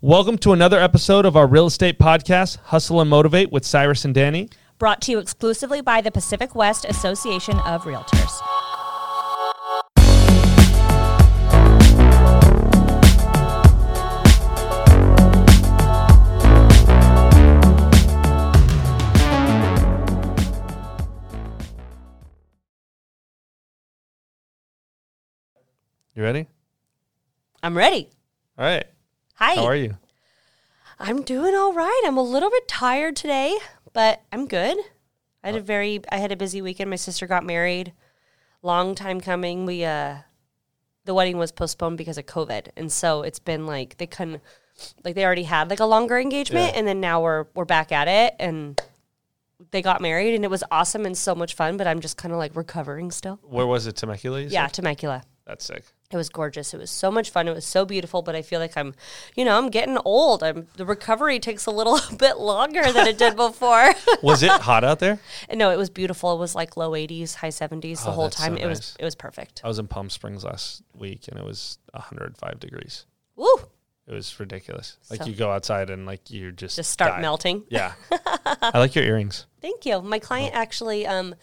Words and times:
Welcome 0.00 0.38
to 0.38 0.52
another 0.52 0.78
episode 0.78 1.26
of 1.26 1.36
our 1.36 1.48
real 1.48 1.66
estate 1.66 1.98
podcast, 1.98 2.58
Hustle 2.66 3.00
and 3.00 3.10
Motivate 3.10 3.50
with 3.50 3.64
Cyrus 3.64 4.04
and 4.04 4.14
Danny. 4.14 4.48
Brought 4.78 5.00
to 5.02 5.10
you 5.10 5.18
exclusively 5.18 5.80
by 5.80 6.00
the 6.00 6.12
Pacific 6.12 6.54
West 6.54 6.84
Association 6.88 7.58
of 7.58 7.82
Realtors. 7.82 8.30
You 26.14 26.22
ready? 26.22 26.46
I'm 27.64 27.76
ready. 27.76 28.10
All 28.56 28.64
right. 28.64 28.86
Hi. 29.38 29.54
How 29.56 29.64
are 29.66 29.76
you? 29.76 29.96
I'm 30.98 31.22
doing 31.22 31.54
all 31.54 31.72
right. 31.72 32.02
I'm 32.04 32.16
a 32.16 32.22
little 32.22 32.50
bit 32.50 32.66
tired 32.66 33.14
today, 33.16 33.56
but 33.92 34.22
I'm 34.32 34.46
good. 34.48 34.76
I 35.44 35.48
had 35.48 35.56
a 35.56 35.60
very 35.60 36.00
I 36.10 36.18
had 36.18 36.32
a 36.32 36.36
busy 36.36 36.60
weekend. 36.60 36.90
My 36.90 36.96
sister 36.96 37.26
got 37.26 37.44
married. 37.44 37.92
Long 38.62 38.94
time 38.94 39.20
coming. 39.20 39.64
We 39.64 39.84
uh 39.84 40.16
the 41.04 41.14
wedding 41.14 41.38
was 41.38 41.52
postponed 41.52 41.98
because 41.98 42.18
of 42.18 42.26
COVID. 42.26 42.68
And 42.76 42.90
so 42.90 43.22
it's 43.22 43.38
been 43.38 43.64
like 43.66 43.96
they 43.98 44.06
couldn't 44.08 44.42
like 45.04 45.14
they 45.14 45.24
already 45.24 45.44
had 45.44 45.70
like 45.70 45.80
a 45.80 45.84
longer 45.86 46.18
engagement 46.18 46.72
Yeah. 46.72 46.78
and 46.78 46.86
then 46.88 47.00
now 47.00 47.22
we're 47.22 47.46
we're 47.54 47.64
back 47.64 47.92
at 47.92 48.08
it 48.08 48.34
and 48.40 48.80
they 49.70 49.82
got 49.82 50.00
married 50.00 50.34
and 50.34 50.44
it 50.44 50.50
was 50.50 50.64
awesome 50.70 51.06
and 51.06 51.16
so 51.16 51.34
much 51.36 51.54
fun, 51.54 51.76
but 51.76 51.86
I'm 51.86 52.00
just 52.00 52.16
kind 52.16 52.32
of 52.32 52.38
like 52.38 52.56
recovering 52.56 53.10
still. 53.12 53.38
Where 53.42 53.66
was 53.66 53.86
it? 53.86 53.94
Temecula? 53.96 54.40
you 54.40 54.48
Yeah, 54.48 54.66
said? 54.66 54.74
Temecula. 54.74 55.22
That's 55.46 55.64
sick. 55.64 55.84
It 56.10 56.16
was 56.16 56.30
gorgeous. 56.30 56.72
It 56.72 56.78
was 56.78 56.90
so 56.90 57.10
much 57.10 57.28
fun. 57.28 57.48
It 57.48 57.54
was 57.54 57.66
so 57.66 57.84
beautiful, 57.84 58.22
but 58.22 58.34
I 58.34 58.40
feel 58.40 58.60
like 58.60 58.78
I'm, 58.78 58.94
you 59.36 59.44
know, 59.44 59.58
I'm 59.58 59.68
getting 59.68 59.98
old. 60.06 60.42
I'm 60.42 60.66
the 60.78 60.86
recovery 60.86 61.38
takes 61.38 61.66
a 61.66 61.70
little 61.70 62.00
bit 62.16 62.38
longer 62.38 62.90
than 62.92 63.06
it 63.06 63.18
did 63.18 63.36
before. 63.36 63.92
Was 64.22 64.42
it 64.42 64.50
hot 64.50 64.84
out 64.84 65.00
there? 65.00 65.20
No, 65.52 65.70
it 65.70 65.76
was 65.76 65.90
beautiful. 65.90 66.32
It 66.34 66.38
was 66.38 66.54
like 66.54 66.78
low 66.78 66.92
80s, 66.92 67.34
high 67.34 67.48
70s 67.50 68.04
the 68.04 68.08
Oh, 68.08 68.12
whole 68.12 68.24
that's 68.24 68.38
so 68.38 68.44
time. 68.44 68.56
it 68.56 68.64
was 68.66 68.96
it 68.98 69.04
was 69.04 69.14
perfect. 69.14 69.60
I 69.62 69.68
was 69.68 69.78
in 69.78 69.86
Palm 69.86 70.08
Springs 70.08 70.44
last 70.44 70.82
week 70.94 71.28
and 71.28 71.38
it 71.38 71.44
was 71.44 71.76
105 71.92 72.58
degrees. 72.58 73.04
Woo! 73.36 73.46
It 74.08 74.14
was 74.14 74.40
ridiculous. 74.40 74.96
Like 75.10 75.20
So- 75.22 75.28
you 75.28 75.34
go 75.36 75.50
outside 75.50 75.90
and 75.90 76.06
like 76.06 76.30
you 76.30 76.50
just 76.50 76.76
Just 76.76 76.90
start 76.90 77.12
die. 77.16 77.20
melting. 77.20 77.64
Yeah. 77.68 77.92
I 78.10 78.78
like 78.78 78.94
your 78.94 79.04
earrings. 79.04 79.44
Thank 79.60 79.84
you. 79.84 80.00
My 80.00 80.18
client 80.18 80.54
actually 80.54 81.06
um 81.06 81.34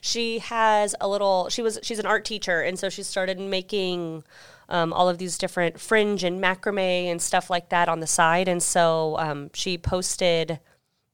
she 0.00 0.38
has 0.38 0.94
a 1.00 1.08
little 1.08 1.48
she 1.48 1.62
was 1.62 1.78
she's 1.82 1.98
an 1.98 2.06
art 2.06 2.24
teacher 2.24 2.60
and 2.62 2.78
so 2.78 2.88
she 2.88 3.02
started 3.02 3.40
making 3.40 4.22
um, 4.68 4.92
all 4.92 5.08
of 5.08 5.18
these 5.18 5.36
different 5.36 5.78
fringe 5.80 6.22
and 6.24 6.40
macrame 6.42 7.10
and 7.10 7.20
stuff 7.20 7.50
like 7.50 7.68
that 7.70 7.88
on 7.88 8.00
the 8.00 8.06
side 8.06 8.46
and 8.48 8.62
so 8.62 9.16
um, 9.18 9.50
she 9.52 9.76
posted 9.76 10.60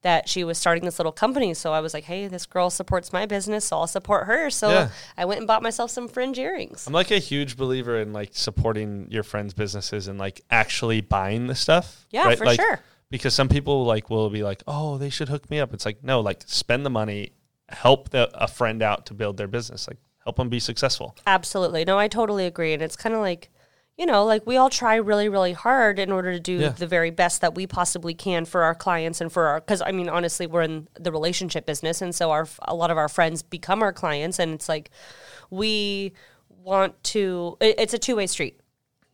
that 0.03 0.29
she 0.29 0.45
was 0.45 0.57
starting 0.59 0.85
this 0.85 0.99
little 0.99 1.13
company 1.13 1.55
so 1.55 1.73
I 1.73 1.81
was 1.81 1.93
like 1.93 2.05
hey 2.05 2.29
this 2.29 2.47
girl 2.47 2.71
supports 2.71 3.13
my 3.13 3.27
business 3.27 3.65
so 3.67 3.79
I'll 3.79 3.87
support 3.87 4.27
her 4.27 4.49
so 4.51 4.71
Yeah. 4.71 4.89
I 5.17 5.25
went 5.25 5.39
and 5.39 5.47
bought 5.47 5.63
myself 5.63 5.91
some 5.91 6.07
fringe 6.09 6.39
earrings 6.39 6.87
I'm 6.87 6.93
like 6.93 7.11
a 7.11 7.19
huge 7.19 7.57
believer 7.57 8.01
in 8.01 8.13
like 8.13 8.31
supporting 8.33 9.09
your 9.11 9.23
friends' 9.25 9.55
businesses 9.55 10.07
and 10.09 10.19
like 10.19 10.41
actually 10.51 11.01
buying 11.01 11.47
the 11.49 11.55
stuff. 11.55 12.07
Yeah, 12.11 12.35
for 12.35 12.45
Like, 12.45 12.61
sure. 12.61 12.81
Because 13.11 13.35
some 13.35 13.49
people 13.49 13.85
like 13.87 14.11
will 14.11 14.29
be 14.29 14.43
like, 14.43 14.63
"Oh, 14.67 14.99
they 14.99 15.09
should 15.09 15.31
hook 15.31 15.49
me 15.49 15.61
up." 15.61 15.73
It's 15.73 15.87
like, 15.87 16.05
no, 16.05 16.21
like 16.21 16.43
spend 16.47 16.85
the 16.85 16.91
money, 16.91 17.33
help 17.71 18.11
the, 18.11 18.29
a 18.35 18.47
friend 18.47 18.83
out 18.83 19.07
to 19.07 19.15
build 19.15 19.39
their 19.39 19.49
business, 19.49 19.89
like 19.89 19.97
help 20.25 20.37
them 20.37 20.51
be 20.51 20.61
successful. 20.61 21.17
Absolutely. 21.27 21.87
No, 21.87 21.99
I 21.99 22.07
totally 22.09 22.45
agree. 22.45 22.75
And 22.75 22.83
it's 22.83 22.97
kind 22.97 23.15
of 23.15 23.23
like, 23.23 23.49
you 23.99 24.07
know, 24.07 24.25
like 24.25 24.47
we 24.47 24.57
all 24.57 24.71
try 24.71 24.95
really, 24.95 25.29
really 25.29 25.53
hard 25.53 25.99
in 25.99 26.13
order 26.13 26.33
to 26.33 26.39
do 26.39 26.59
Yeah. 26.59 26.69
the 26.69 26.87
very 26.87 27.11
best 27.11 27.41
that 27.41 27.57
we 27.57 27.67
possibly 27.67 28.15
can 28.15 28.45
for 28.45 28.63
our 28.63 28.75
clients 28.75 29.21
and 29.21 29.31
for 29.31 29.49
our, 29.49 29.61
because 29.61 29.83
I 29.85 29.91
mean, 29.91 30.09
honestly, 30.09 30.47
we're 30.47 30.63
in 30.63 30.87
the 30.99 31.11
relationship 31.11 31.67
business. 31.67 32.01
And 32.01 32.15
so 32.15 32.31
our, 32.31 32.47
a 32.63 32.77
lot 32.77 32.93
of 32.93 32.97
our 32.97 33.09
friends 33.09 33.43
become 33.43 33.83
our 33.83 33.93
clients. 33.93 34.39
And 34.39 34.55
it's 34.55 34.69
like, 34.69 34.91
we 35.51 36.13
want 36.49 37.03
to, 37.05 37.57
it, 37.61 37.75
it's 37.79 37.93
a 37.93 37.99
two 37.99 38.15
way 38.15 38.29
street. 38.29 38.61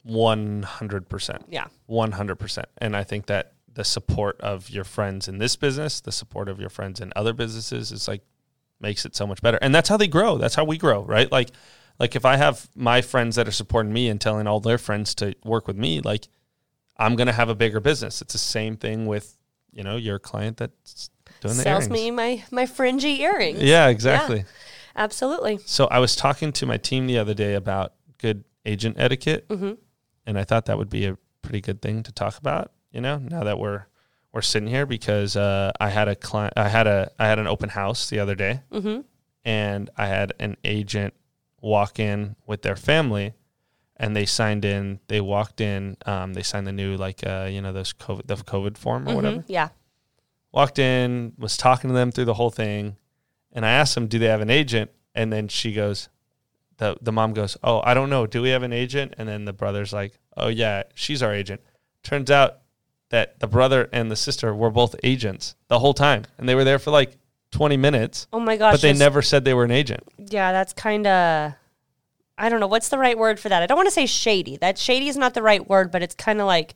One 0.02 0.64
hundred 0.64 1.08
percent. 1.08 1.46
Yeah. 1.48 1.68
One 1.86 2.12
hundred 2.12 2.36
percent. 2.36 2.68
And 2.76 2.94
I 2.94 3.04
think 3.04 3.24
that 3.26 3.54
the 3.72 3.84
support 3.84 4.38
of 4.42 4.68
your 4.68 4.84
friends 4.84 5.28
in 5.28 5.38
this 5.38 5.56
business, 5.56 6.02
the 6.02 6.12
support 6.12 6.50
of 6.50 6.60
your 6.60 6.68
friends 6.68 7.00
in 7.00 7.10
other 7.16 7.32
businesses, 7.32 7.90
is 7.90 8.06
like 8.06 8.20
makes 8.80 9.06
it 9.06 9.16
so 9.16 9.26
much 9.26 9.40
better. 9.40 9.58
And 9.62 9.74
that's 9.74 9.88
how 9.88 9.96
they 9.96 10.08
grow. 10.08 10.36
That's 10.36 10.54
how 10.54 10.64
we 10.64 10.76
grow, 10.76 11.02
right? 11.04 11.32
Like, 11.32 11.52
like 11.98 12.16
if 12.16 12.24
I 12.24 12.36
have 12.36 12.68
my 12.74 13.02
friends 13.02 13.36
that 13.36 13.46
are 13.46 13.52
supporting 13.52 13.92
me 13.92 14.08
and 14.08 14.20
telling 14.20 14.46
all 14.46 14.60
their 14.60 14.78
friends 14.78 15.14
to 15.16 15.34
work 15.44 15.66
with 15.66 15.76
me, 15.76 16.00
like 16.00 16.28
I'm 16.96 17.16
gonna 17.16 17.32
have 17.32 17.48
a 17.48 17.54
bigger 17.54 17.80
business. 17.80 18.22
It's 18.22 18.32
the 18.32 18.38
same 18.38 18.76
thing 18.76 19.06
with 19.06 19.36
you 19.72 19.82
know 19.82 19.96
your 19.96 20.18
client 20.18 20.56
that's 20.56 21.10
doing 21.40 21.56
the 21.56 21.62
Sells 21.62 21.88
me 21.88 22.10
my, 22.10 22.42
my 22.50 22.66
fringy 22.66 23.20
earrings. 23.22 23.62
Yeah, 23.62 23.88
exactly. 23.88 24.44
Absolutely. 24.96 25.58
So 25.66 25.86
I 25.86 25.98
was 25.98 26.14
talking 26.14 26.52
to 26.52 26.66
my 26.66 26.76
team 26.76 27.06
the 27.06 27.18
other 27.18 27.34
day 27.34 27.54
about 27.54 27.94
good 28.18 28.44
agent 28.64 28.96
etiquette, 28.98 29.46
and 30.26 30.38
I 30.38 30.44
thought 30.44 30.66
that 30.66 30.78
would 30.78 30.90
be 30.90 31.06
a 31.06 31.18
pretty 31.42 31.60
good 31.60 31.82
thing 31.82 32.02
to 32.04 32.12
talk 32.12 32.38
about. 32.38 32.72
You 32.92 33.00
know, 33.00 33.18
now 33.18 33.42
that 33.44 33.58
we're 33.58 33.86
we're 34.32 34.42
sitting 34.42 34.68
here, 34.68 34.86
because 34.86 35.36
uh, 35.36 35.72
I 35.80 35.90
had 35.90 36.08
a 36.08 36.14
client, 36.16 36.54
I 36.56 36.68
had 36.68 36.86
a 36.86 37.10
I 37.18 37.26
had 37.26 37.38
an 37.38 37.46
open 37.46 37.70
house 37.70 38.08
the 38.08 38.20
other 38.20 38.34
day, 38.34 38.62
and 39.44 39.90
I 39.96 40.06
had 40.06 40.32
an 40.38 40.56
agent 40.64 41.14
walk 41.64 41.98
in 41.98 42.36
with 42.46 42.62
their 42.62 42.76
family, 42.76 43.32
and 43.96 44.14
they 44.14 44.26
signed 44.26 44.64
in. 44.64 45.00
They 45.08 45.20
walked 45.20 45.60
in. 45.60 45.96
Um, 46.06 46.34
they 46.34 46.42
signed 46.42 46.66
the 46.66 46.72
new 46.72 46.96
like 46.96 47.26
uh, 47.26 47.48
you 47.50 47.60
know 47.62 47.72
those 47.72 47.92
COVID 47.94 48.26
the 48.26 48.36
COVID 48.36 48.76
form 48.76 49.08
or 49.08 49.14
whatever 49.16 49.38
Mhm. 49.38 49.44
Yeah. 49.48 49.68
walked 50.52 50.78
in, 50.78 51.32
was 51.38 51.56
talking 51.56 51.88
to 51.90 51.94
them 51.94 52.12
through 52.12 52.26
the 52.26 52.34
whole 52.34 52.50
thing, 52.50 52.96
and 53.52 53.64
I 53.66 53.70
asked 53.70 53.94
them, 53.94 54.06
"Do 54.08 54.18
they 54.18 54.26
have 54.26 54.40
an 54.42 54.50
agent?" 54.50 54.90
And 55.14 55.32
then 55.32 55.48
she 55.48 55.72
goes, 55.72 56.08
the 56.78 56.96
the 57.00 57.12
mom 57.12 57.32
goes, 57.34 57.56
"Oh, 57.62 57.80
I 57.84 57.94
don't 57.94 58.10
know. 58.10 58.26
Do 58.26 58.42
we 58.42 58.50
have 58.50 58.62
an 58.64 58.72
agent?" 58.72 59.14
And 59.16 59.28
then 59.28 59.44
the 59.44 59.52
brother's 59.52 59.92
like, 59.92 60.18
"Oh 60.36 60.48
yeah, 60.48 60.82
she's 60.94 61.22
our 61.22 61.32
agent." 61.32 61.60
Turns 62.02 62.30
out 62.30 62.58
that 63.10 63.38
the 63.40 63.46
brother 63.46 63.88
and 63.92 64.10
the 64.10 64.16
sister 64.16 64.52
were 64.54 64.70
both 64.70 64.96
agents 65.04 65.54
the 65.68 65.78
whole 65.78 65.94
time, 65.94 66.24
and 66.36 66.48
they 66.48 66.54
were 66.56 66.64
there 66.64 66.78
for 66.80 66.90
like 66.90 67.16
twenty 67.54 67.76
minutes, 67.76 68.26
Oh 68.32 68.40
my 68.40 68.56
gosh. 68.56 68.74
but 68.74 68.80
they 68.82 68.90
just- 68.90 68.98
never 68.98 69.22
said 69.22 69.44
they 69.44 69.54
were 69.54 69.64
an 69.64 69.70
agent. 69.70 70.02
Yeah, 70.18 70.52
that's 70.52 70.72
kind 70.72 71.06
of. 71.06 71.52
I 72.36 72.48
don't 72.48 72.58
know 72.58 72.66
what's 72.66 72.88
the 72.88 72.98
right 72.98 73.16
word 73.16 73.38
for 73.38 73.48
that. 73.48 73.62
I 73.62 73.66
don't 73.66 73.76
want 73.76 73.86
to 73.86 73.92
say 73.94 74.06
shady. 74.06 74.56
That 74.56 74.76
shady 74.76 75.06
is 75.08 75.16
not 75.16 75.34
the 75.34 75.42
right 75.42 75.66
word, 75.68 75.92
but 75.92 76.02
it's 76.02 76.16
kind 76.16 76.40
of 76.40 76.46
like 76.48 76.74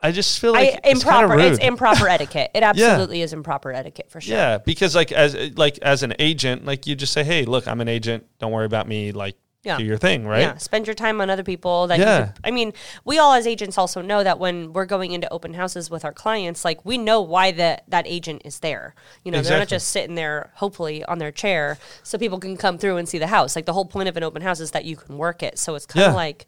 I 0.00 0.12
just 0.12 0.38
feel 0.38 0.52
like 0.52 0.74
I, 0.74 0.80
it's 0.84 1.02
improper. 1.02 1.38
It's 1.40 1.58
improper 1.58 2.06
etiquette. 2.16 2.52
It 2.54 2.62
absolutely 2.62 3.20
is 3.22 3.32
improper 3.32 3.72
etiquette 3.72 4.08
for 4.10 4.20
sure. 4.20 4.36
Yeah, 4.36 4.58
because 4.58 4.94
like 4.94 5.10
as 5.10 5.34
like 5.56 5.78
as 5.82 6.04
an 6.04 6.14
agent, 6.20 6.64
like 6.64 6.86
you 6.86 6.94
just 6.94 7.12
say, 7.12 7.24
"Hey, 7.24 7.44
look, 7.44 7.66
I'm 7.66 7.80
an 7.80 7.88
agent. 7.88 8.24
Don't 8.38 8.52
worry 8.52 8.66
about 8.66 8.86
me. 8.86 9.10
Like, 9.10 9.36
Yeah. 9.68 9.78
do 9.78 9.84
your 9.84 9.98
thing, 9.98 10.26
right?" 10.26 10.40
Yeah, 10.40 10.56
spend 10.56 10.86
your 10.86 10.94
time 10.94 11.20
on 11.20 11.30
other 11.30 11.42
people. 11.44 11.86
That 11.86 11.98
Yeah. 11.98 12.26
could- 12.26 12.32
I 12.44 12.50
mean, 12.50 12.72
we 13.04 13.18
all 13.18 13.32
as 13.34 13.46
agents 13.46 13.78
also 13.78 14.00
know 14.02 14.24
that 14.24 14.38
when 14.38 14.72
we're 14.72 14.86
going 14.86 15.12
into 15.12 15.30
open 15.32 15.54
houses 15.54 15.88
with 15.90 16.04
our 16.04 16.12
clients, 16.12 16.64
like 16.64 16.84
we 16.84 16.98
know 16.98 17.20
why 17.20 17.50
that 17.52 17.84
that 17.88 18.06
agent 18.06 18.42
is 18.44 18.58
there. 18.60 18.94
You 19.24 19.30
know, 19.32 19.40
they're 19.42 19.58
not 19.58 19.68
just 19.68 19.88
sitting 19.88 20.14
there, 20.16 20.50
hopefully, 20.56 21.04
on 21.04 21.18
their 21.18 21.30
chair, 21.32 21.78
so 22.02 22.18
people 22.18 22.38
can 22.40 22.56
come 22.56 22.78
through 22.78 22.96
and 22.96 23.08
see 23.08 23.18
the 23.18 23.28
house. 23.28 23.54
Like 23.54 23.66
the 23.66 23.72
whole 23.72 23.84
point 23.86 24.08
of 24.08 24.16
an 24.16 24.22
open 24.22 24.42
house 24.42 24.60
is 24.60 24.72
that 24.72 24.84
you 24.84 24.96
can 24.96 25.18
work 25.18 25.42
it. 25.42 25.58
So 25.58 25.74
it's 25.74 25.86
kind 25.86 26.06
of 26.06 26.12
Yeah. 26.12 26.16
like, 26.16 26.46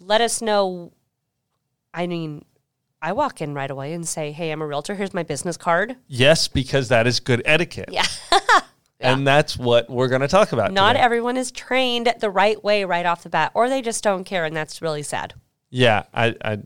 let 0.00 0.20
us 0.20 0.40
know. 0.42 0.92
I 1.92 2.06
mean, 2.06 2.44
I 3.00 3.12
walk 3.12 3.40
in 3.42 3.52
right 3.54 3.70
away 3.70 3.92
and 3.92 4.08
say, 4.08 4.32
"Hey, 4.32 4.50
I'm 4.50 4.62
a 4.62 4.66
realtor. 4.66 4.94
Here's 4.94 5.12
my 5.12 5.22
business 5.22 5.56
card." 5.58 5.96
Yes, 6.08 6.48
because 6.48 6.88
that 6.88 7.06
is 7.06 7.20
good 7.20 7.42
etiquette. 7.44 7.90
Yeah. 7.92 8.06
And 9.04 9.26
that's 9.26 9.56
what 9.56 9.88
we're 9.90 10.08
going 10.08 10.22
to 10.22 10.28
talk 10.28 10.52
about. 10.52 10.72
Not 10.72 10.92
today. 10.92 11.04
everyone 11.04 11.36
is 11.36 11.50
trained 11.50 12.12
the 12.20 12.30
right 12.30 12.62
way 12.62 12.84
right 12.84 13.06
off 13.06 13.22
the 13.22 13.28
bat, 13.28 13.52
or 13.54 13.68
they 13.68 13.82
just 13.82 14.02
don't 14.02 14.24
care, 14.24 14.44
and 14.44 14.56
that's 14.56 14.80
really 14.82 15.02
sad. 15.02 15.34
Yeah, 15.70 16.04
I, 16.12 16.34
I, 16.44 16.58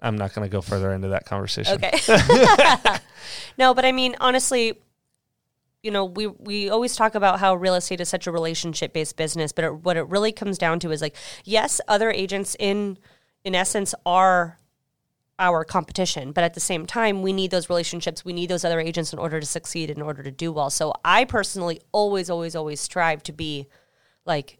I'm 0.00 0.16
not 0.16 0.34
going 0.34 0.48
to 0.48 0.52
go 0.52 0.60
further 0.60 0.92
into 0.92 1.08
that 1.08 1.24
conversation. 1.24 1.74
Okay. 1.74 1.98
no, 3.58 3.74
but 3.74 3.84
I 3.84 3.92
mean, 3.92 4.16
honestly, 4.20 4.78
you 5.82 5.90
know, 5.90 6.04
we 6.04 6.26
we 6.26 6.70
always 6.70 6.94
talk 6.94 7.14
about 7.14 7.40
how 7.40 7.54
real 7.54 7.74
estate 7.74 8.00
is 8.00 8.08
such 8.08 8.26
a 8.26 8.32
relationship 8.32 8.92
based 8.92 9.16
business, 9.16 9.52
but 9.52 9.64
it, 9.64 9.74
what 9.74 9.96
it 9.96 10.06
really 10.08 10.32
comes 10.32 10.58
down 10.58 10.78
to 10.80 10.90
is 10.90 11.02
like, 11.02 11.16
yes, 11.44 11.80
other 11.88 12.10
agents 12.10 12.56
in 12.58 12.98
in 13.44 13.54
essence 13.54 13.94
are 14.06 14.58
our 15.42 15.64
competition, 15.64 16.30
but 16.30 16.44
at 16.44 16.54
the 16.54 16.60
same 16.60 16.86
time, 16.86 17.20
we 17.20 17.32
need 17.32 17.50
those 17.50 17.68
relationships. 17.68 18.24
We 18.24 18.32
need 18.32 18.48
those 18.48 18.64
other 18.64 18.78
agents 18.80 19.12
in 19.12 19.18
order 19.18 19.40
to 19.40 19.46
succeed, 19.46 19.90
in 19.90 20.00
order 20.00 20.22
to 20.22 20.30
do 20.30 20.52
well. 20.52 20.70
So 20.70 20.94
I 21.04 21.24
personally 21.24 21.80
always, 21.90 22.30
always, 22.30 22.54
always 22.54 22.80
strive 22.80 23.24
to 23.24 23.32
be 23.32 23.66
like 24.24 24.58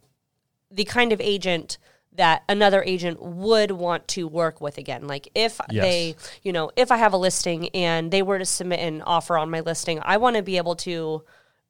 the 0.72 0.84
kind 0.84 1.12
of 1.12 1.20
agent 1.20 1.78
that 2.14 2.42
another 2.48 2.82
agent 2.82 3.22
would 3.22 3.70
want 3.70 4.08
to 4.08 4.26
work 4.26 4.60
with 4.60 4.76
again. 4.76 5.06
Like 5.06 5.28
if 5.36 5.60
Yes. 5.70 5.84
they, 5.84 6.16
you 6.42 6.52
know, 6.52 6.72
if 6.74 6.90
I 6.90 6.96
have 6.96 7.12
a 7.12 7.16
listing 7.16 7.68
and 7.70 8.10
they 8.10 8.22
were 8.22 8.38
to 8.40 8.44
submit 8.44 8.80
an 8.80 9.02
offer 9.02 9.38
on 9.38 9.50
my 9.50 9.60
listing, 9.60 10.00
I 10.02 10.16
want 10.16 10.34
to 10.36 10.42
be 10.42 10.56
able 10.56 10.74
to 10.76 11.22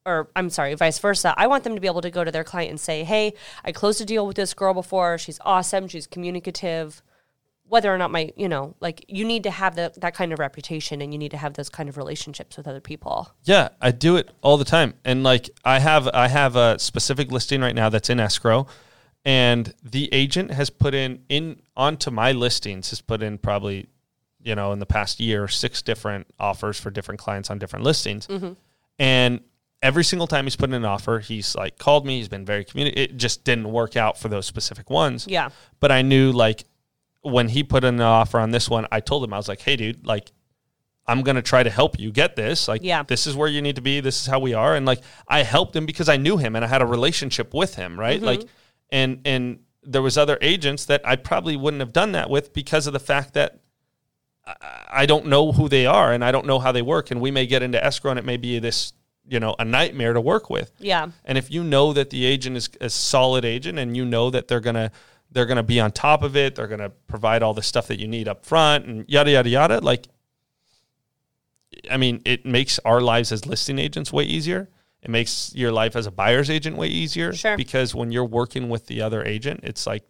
or 0.05 0.31
I'm 0.35 0.51
sorry, 0.51 0.75
vice 0.75 0.99
versa. 0.99 1.33
I 1.37 1.47
want 1.47 1.63
them 1.63 1.77
to 1.77 1.81
be 1.81 1.87
able 1.87 2.01
to 2.01 2.11
go 2.11 2.25
to 2.25 2.33
their 2.33 2.43
client 2.43 2.71
and 2.71 2.81
say, 2.81 3.05
"Hey, 3.05 3.35
I 3.65 3.71
closed 3.71 4.01
a 4.01 4.05
deal 4.05 4.27
with 4.27 4.35
this 4.35 4.53
girl 4.53 4.75
before. 4.75 5.17
She's 5.17 5.39
awesome. 5.45 5.87
She's 5.87 6.09
communicative. 6.09 7.03
Whether 7.69 7.93
or 7.93 7.97
not 7.97 8.11
my 8.11 8.31
you 8.37 8.49
know 8.49 8.75
like 8.81 9.05
you 9.09 9.25
need 9.25 9.43
to 9.45 9.51
have 9.51 9.77
the, 9.77 9.93
that 9.97 10.15
kind 10.15 10.33
of 10.33 10.39
reputation 10.39 11.01
and 11.01 11.13
you 11.13 11.19
need 11.19 11.31
to 11.31 11.37
have 11.37 11.55
those 11.55 11.69
kind 11.69 11.89
of 11.89 11.97
relationships 11.97 12.57
with 12.57 12.69
other 12.69 12.81
people. 12.81 13.33
Yeah, 13.45 13.71
I 13.81 13.93
do 13.93 14.17
it 14.17 14.31
all 14.43 14.57
the 14.57 14.65
time. 14.65 14.95
And 15.05 15.23
like 15.23 15.49
I 15.65 15.79
have 15.79 16.09
I 16.09 16.29
have 16.29 16.57
a 16.57 16.79
specific 16.79 17.33
listing 17.33 17.61
right 17.61 17.75
now 17.75 17.89
that's 17.89 18.11
in 18.11 18.21
escrow. 18.21 18.67
And 19.25 19.73
the 19.83 20.13
agent 20.13 20.51
has 20.51 20.69
put 20.69 20.95
in 20.95 21.23
in 21.29 21.63
onto 21.77 22.11
my 22.11 22.33
listings 22.33 22.91
has 22.91 23.01
put 23.01 23.23
in 23.23 23.39
probably 23.39 23.89
you 24.43 24.55
know 24.55 24.73
in 24.73 24.79
the 24.79 24.87
past 24.87 25.21
year 25.21 25.49
six 25.49 25.81
different 25.81 26.27
offers 26.39 26.79
for 26.79 26.91
different 26.91 27.21
clients 27.21 27.51
on 27.51 27.59
different 27.59 27.85
listings. 27.85 28.27
Mm-hmm. 28.27 28.53
And 28.99 29.41
every 29.83 30.05
single 30.05 30.27
time 30.27 30.45
he's 30.45 30.57
put 30.57 30.69
in 30.69 30.75
an 30.75 30.85
offer, 30.85 31.21
he's 31.21 31.55
like 31.55 31.79
called 31.79 32.05
me, 32.05 32.19
he's 32.19 32.29
been 32.29 32.45
very 32.45 32.65
communi- 32.65 32.93
it 32.97 33.17
just 33.17 33.45
didn't 33.45 33.71
work 33.73 33.97
out 33.97 34.19
for 34.19 34.29
those 34.29 34.47
specific 34.47 34.91
ones. 34.91 35.27
Yeah. 35.27 35.51
But 35.81 35.91
I 35.91 36.03
knew 36.03 36.33
like 36.33 36.65
when 37.23 37.49
he 37.49 37.63
put 37.63 37.85
in 37.85 37.95
an 37.97 38.01
offer 38.01 38.39
on 38.39 38.51
this 38.51 38.69
one, 38.69 38.87
I 38.93 39.01
told 39.01 39.25
him 39.25 39.33
I 39.33 39.37
was 39.37 39.49
like, 39.49 39.61
"Hey, 39.61 39.77
dude, 39.77 40.07
like." 40.07 40.31
I'm 41.05 41.23
gonna 41.23 41.43
try 41.43 41.65
to 41.65 41.69
help 41.69 41.99
you 41.99 42.13
get 42.13 42.37
this. 42.37 42.69
Like, 42.69 42.81
Yeah. 42.85 43.03
this 43.03 43.27
is 43.27 43.35
where 43.35 43.49
you 43.49 43.61
need 43.61 43.75
to 43.75 43.83
be. 43.83 43.99
This 43.99 44.21
is 44.21 44.27
how 44.29 44.39
we 44.39 44.55
are. 44.55 44.77
And 44.77 44.87
like, 44.87 45.01
I 45.27 45.43
helped 45.43 45.75
him 45.75 45.85
because 45.85 46.09
I 46.09 46.17
knew 46.17 46.37
him 46.37 46.55
and 46.55 46.65
I 46.65 46.69
had 46.69 46.81
a 46.81 46.87
relationship 46.87 47.53
with 47.53 47.75
him, 47.75 47.99
right? 47.99 48.19
Mm-hmm. 48.19 48.25
Like, 48.25 48.43
and 48.89 49.21
and 49.25 49.59
there 49.83 50.01
was 50.01 50.17
other 50.17 50.39
agents 50.41 50.85
that 50.85 51.01
I 51.05 51.17
probably 51.17 51.57
wouldn't 51.57 51.81
have 51.81 51.93
done 51.93 52.13
that 52.13 52.31
with 52.31 52.53
because 52.53 52.87
of 52.87 52.93
the 52.93 53.01
fact 53.01 53.35
that 53.35 53.59
I- 54.47 54.55
I 55.03 55.07
don't 55.07 55.27
know 55.27 55.51
who 55.51 55.69
they 55.69 55.87
are 55.87 56.13
and 56.13 56.25
I 56.25 56.31
don't 56.31 56.47
know 56.47 56.61
how 56.61 56.71
they 56.71 56.83
work. 56.83 57.11
And 57.11 57.21
we 57.21 57.33
may 57.33 57.47
get 57.47 57.65
into 57.65 57.83
escrow 57.85 58.13
and 58.13 58.19
it 58.19 58.25
may 58.25 58.37
be 58.37 58.61
this, 58.61 58.93
you 59.29 59.41
know, 59.41 59.57
a 59.59 59.65
nightmare 59.65 60.13
to 60.13 60.21
work 60.21 60.51
with. 60.51 60.71
yeah 60.79 61.09
And 61.25 61.37
if 61.37 61.51
you 61.51 61.65
know 61.65 61.93
that 61.93 62.11
the 62.11 62.25
agent 62.25 62.57
is 62.57 62.71
a 62.81 62.89
solid 62.89 63.45
agent 63.45 63.77
and 63.77 63.97
you 63.97 64.05
know 64.05 64.31
that 64.31 64.47
they're 64.47 64.61
gonna 64.61 64.93
they're 65.33 65.47
gonna 65.47 65.63
be 65.63 65.81
on 65.81 65.93
top 65.93 66.23
of 66.23 66.37
it, 66.37 66.55
they're 66.55 66.67
gonna 66.67 66.91
provide 66.91 67.43
all 67.43 67.55
the 67.55 67.63
stuff 67.63 67.89
that 67.89 67.99
you 67.99 68.09
need 68.09 68.29
up 68.29 68.45
front 68.45 68.87
and 68.87 69.05
yada 69.09 69.31
yada 69.31 69.49
yada, 69.49 69.81
like 69.81 70.07
I 71.91 71.97
mean, 71.97 72.21
it 72.25 72.45
makes 72.45 72.79
our 72.85 73.01
lives 73.01 73.33
as 73.33 73.47
listing 73.47 73.79
agents 73.79 74.13
way 74.13 74.25
easier. 74.25 74.69
It 75.03 75.11
makes 75.11 75.53
your 75.55 75.73
life 75.73 75.97
as 75.97 76.07
a 76.07 76.11
buyer's 76.11 76.49
agent 76.49 76.77
way 76.77 76.87
easier. 76.87 77.33
Sure. 77.33 77.57
Because 77.57 77.95
when 77.95 78.13
you're 78.13 78.25
working 78.25 78.69
with 78.69 78.87
the 78.87 79.03
other 79.03 79.25
agent, 79.25 79.61
it's 79.63 79.87
like 79.87 80.05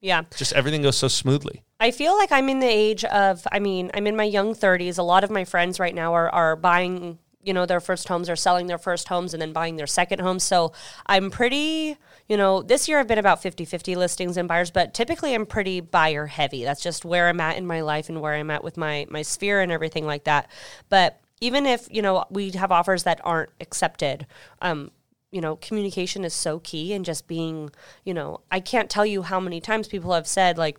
yeah 0.00 0.22
just 0.36 0.52
everything 0.52 0.82
goes 0.82 0.96
so 0.96 1.08
smoothly. 1.08 1.62
I 1.80 1.90
feel 1.90 2.16
like 2.16 2.32
I'm 2.32 2.48
in 2.48 2.60
the 2.60 2.66
age 2.66 3.04
of, 3.04 3.46
I 3.52 3.58
mean, 3.58 3.90
I'm 3.94 4.06
in 4.06 4.16
my 4.16 4.24
young 4.24 4.54
30s. 4.54 4.98
A 4.98 5.02
lot 5.02 5.24
of 5.24 5.30
my 5.30 5.44
friends 5.44 5.78
right 5.80 5.94
now 5.94 6.14
are, 6.14 6.30
are 6.30 6.56
buying, 6.56 7.18
you 7.44 7.52
know, 7.52 7.66
their 7.66 7.80
first 7.80 8.08
homes 8.08 8.28
or 8.30 8.36
selling 8.36 8.66
their 8.66 8.78
first 8.78 9.08
homes 9.08 9.34
and 9.34 9.40
then 9.40 9.52
buying 9.52 9.76
their 9.76 9.86
second 9.86 10.20
home. 10.20 10.38
So 10.38 10.72
I'm 11.06 11.30
pretty, 11.30 11.96
you 12.28 12.36
know, 12.36 12.62
this 12.62 12.88
year 12.88 12.98
I've 12.98 13.06
been 13.06 13.18
about 13.18 13.42
50 13.42 13.64
50 13.64 13.94
listings 13.96 14.36
and 14.36 14.48
buyers, 14.48 14.70
but 14.70 14.94
typically 14.94 15.34
I'm 15.34 15.46
pretty 15.46 15.80
buyer 15.80 16.26
heavy. 16.26 16.64
That's 16.64 16.82
just 16.82 17.04
where 17.04 17.28
I'm 17.28 17.40
at 17.40 17.56
in 17.56 17.66
my 17.66 17.82
life 17.82 18.08
and 18.08 18.20
where 18.20 18.34
I'm 18.34 18.50
at 18.50 18.64
with 18.64 18.76
my, 18.76 19.06
my 19.10 19.22
sphere 19.22 19.60
and 19.60 19.70
everything 19.70 20.06
like 20.06 20.24
that. 20.24 20.50
But 20.88 21.20
even 21.40 21.66
if, 21.66 21.88
you 21.90 22.02
know, 22.02 22.24
we 22.30 22.50
have 22.52 22.72
offers 22.72 23.02
that 23.02 23.20
aren't 23.24 23.50
accepted, 23.60 24.26
um, 24.62 24.90
you 25.30 25.40
know, 25.40 25.56
communication 25.56 26.24
is 26.24 26.32
so 26.32 26.60
key 26.60 26.92
and 26.92 27.04
just 27.04 27.26
being, 27.26 27.70
you 28.04 28.14
know, 28.14 28.40
I 28.52 28.60
can't 28.60 28.88
tell 28.88 29.04
you 29.04 29.22
how 29.22 29.40
many 29.40 29.60
times 29.60 29.88
people 29.88 30.12
have 30.12 30.28
said, 30.28 30.56
like, 30.56 30.78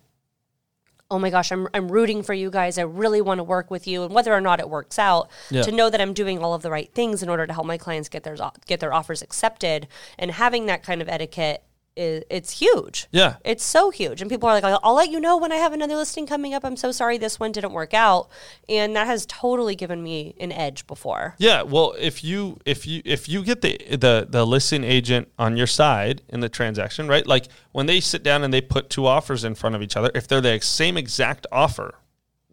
oh 1.11 1.19
my 1.19 1.29
gosh, 1.29 1.51
I'm, 1.51 1.67
I'm 1.73 1.87
rooting 1.91 2.23
for 2.23 2.33
you 2.33 2.49
guys. 2.49 2.77
I 2.77 2.81
really 2.81 3.21
want 3.21 3.37
to 3.37 3.43
work 3.43 3.69
with 3.69 3.85
you. 3.87 4.03
And 4.03 4.13
whether 4.13 4.33
or 4.33 4.41
not 4.41 4.59
it 4.59 4.69
works 4.69 4.97
out, 4.97 5.29
Yeah. 5.51 5.61
to 5.61 5.71
know 5.71 5.89
that 5.89 6.01
I'm 6.01 6.13
doing 6.13 6.43
all 6.43 6.53
of 6.55 6.63
the 6.63 6.71
right 6.71 6.91
things 6.93 7.21
in 7.21 7.29
order 7.29 7.45
to 7.45 7.53
help 7.53 7.67
my 7.67 7.77
clients 7.77 8.09
get 8.09 8.23
their, 8.23 8.35
get 8.65 8.79
their 8.79 8.93
offers 8.93 9.21
accepted 9.21 9.87
and 10.17 10.31
having 10.31 10.65
that 10.65 10.81
kind 10.81 11.01
of 11.01 11.09
etiquette 11.09 11.63
is, 11.95 12.23
it's 12.29 12.51
huge. 12.59 13.07
Yeah. 13.11 13.35
It's 13.43 13.63
so 13.63 13.89
huge. 13.89 14.21
And 14.21 14.29
people 14.29 14.49
are 14.49 14.59
like, 14.59 14.79
I'll, 14.83 14.95
let 14.95 15.09
you 15.09 15.19
know 15.19 15.37
when 15.37 15.51
I 15.51 15.55
have 15.55 15.73
another 15.73 15.95
listing 15.95 16.25
coming 16.27 16.53
up. 16.53 16.63
I'm 16.65 16.75
so 16.75 16.91
sorry 16.91 17.17
this 17.17 17.39
one 17.39 17.51
didn't 17.51 17.71
work 17.71 17.93
out. 17.93 18.27
And 18.67 18.95
that 18.95 19.07
has 19.07 19.25
totally 19.25 19.75
given 19.75 20.03
me 20.03 20.35
an 20.39 20.51
edge 20.51 20.87
before. 20.87 21.35
Yeah, 21.37 21.61
well, 21.61 21.95
if 21.99 22.23
you 22.23 22.57
if 22.65 22.85
you 22.87 23.01
if 23.05 23.29
you 23.29 23.43
get 23.43 23.61
the 23.61 23.77
the 23.91 24.27
the 24.29 24.45
listing 24.45 24.83
agent 24.83 25.29
on 25.39 25.55
your 25.57 25.67
side 25.67 26.21
in 26.29 26.39
the 26.41 26.49
transaction, 26.49 27.07
right? 27.07 27.25
Like 27.25 27.47
when 27.71 27.85
they 27.85 27.99
sit 27.99 28.23
down 28.23 28.43
and 28.43 28.53
they 28.53 28.61
put 28.61 28.89
two 28.89 29.05
offers 29.05 29.43
in 29.43 29.55
front 29.55 29.75
of 29.75 29.81
each 29.81 29.95
other, 29.95 30.11
if 30.15 30.27
they're 30.27 30.41
the 30.41 30.59
same 30.61 30.97
exact 30.97 31.47
offer, 31.51 31.95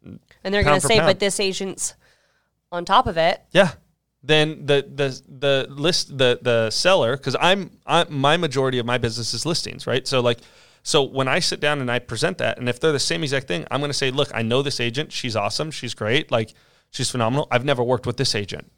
And 0.04 0.54
they're 0.54 0.64
going 0.64 0.80
to 0.80 0.86
say, 0.86 0.96
pound. 0.98 1.08
but 1.08 1.20
this 1.20 1.38
agent's 1.40 1.94
on 2.70 2.84
top 2.84 3.06
of 3.06 3.16
it. 3.16 3.42
yeah, 3.52 3.72
then 4.22 4.66
the 4.66 4.86
the 4.94 5.20
the 5.28 5.66
list 5.68 6.16
the 6.16 6.38
the 6.42 6.70
seller 6.70 7.16
because 7.16 7.36
I'm 7.40 7.70
I, 7.86 8.04
my 8.08 8.36
majority 8.36 8.78
of 8.78 8.86
my 8.86 8.98
business 8.98 9.34
is 9.34 9.44
listings, 9.46 9.86
right? 9.86 10.06
So 10.06 10.20
like. 10.20 10.38
So 10.84 11.04
when 11.04 11.28
I 11.28 11.38
sit 11.38 11.60
down 11.60 11.80
and 11.80 11.88
I 11.88 12.00
present 12.00 12.38
that, 12.38 12.58
and 12.58 12.68
if 12.68 12.80
they're 12.80 12.90
the 12.90 12.98
same 12.98 13.22
exact 13.22 13.46
thing, 13.46 13.64
I'm 13.70 13.78
going 13.78 13.90
to 13.90 13.96
say, 13.96 14.10
"Look, 14.10 14.32
I 14.34 14.42
know 14.42 14.62
this 14.62 14.80
agent. 14.80 15.12
She's 15.12 15.36
awesome. 15.36 15.70
She's 15.70 15.94
great. 15.94 16.32
Like, 16.32 16.54
she's 16.90 17.08
phenomenal. 17.08 17.46
I've 17.52 17.64
never 17.64 17.84
worked 17.84 18.04
with 18.04 18.16
this 18.16 18.34
agent, 18.34 18.72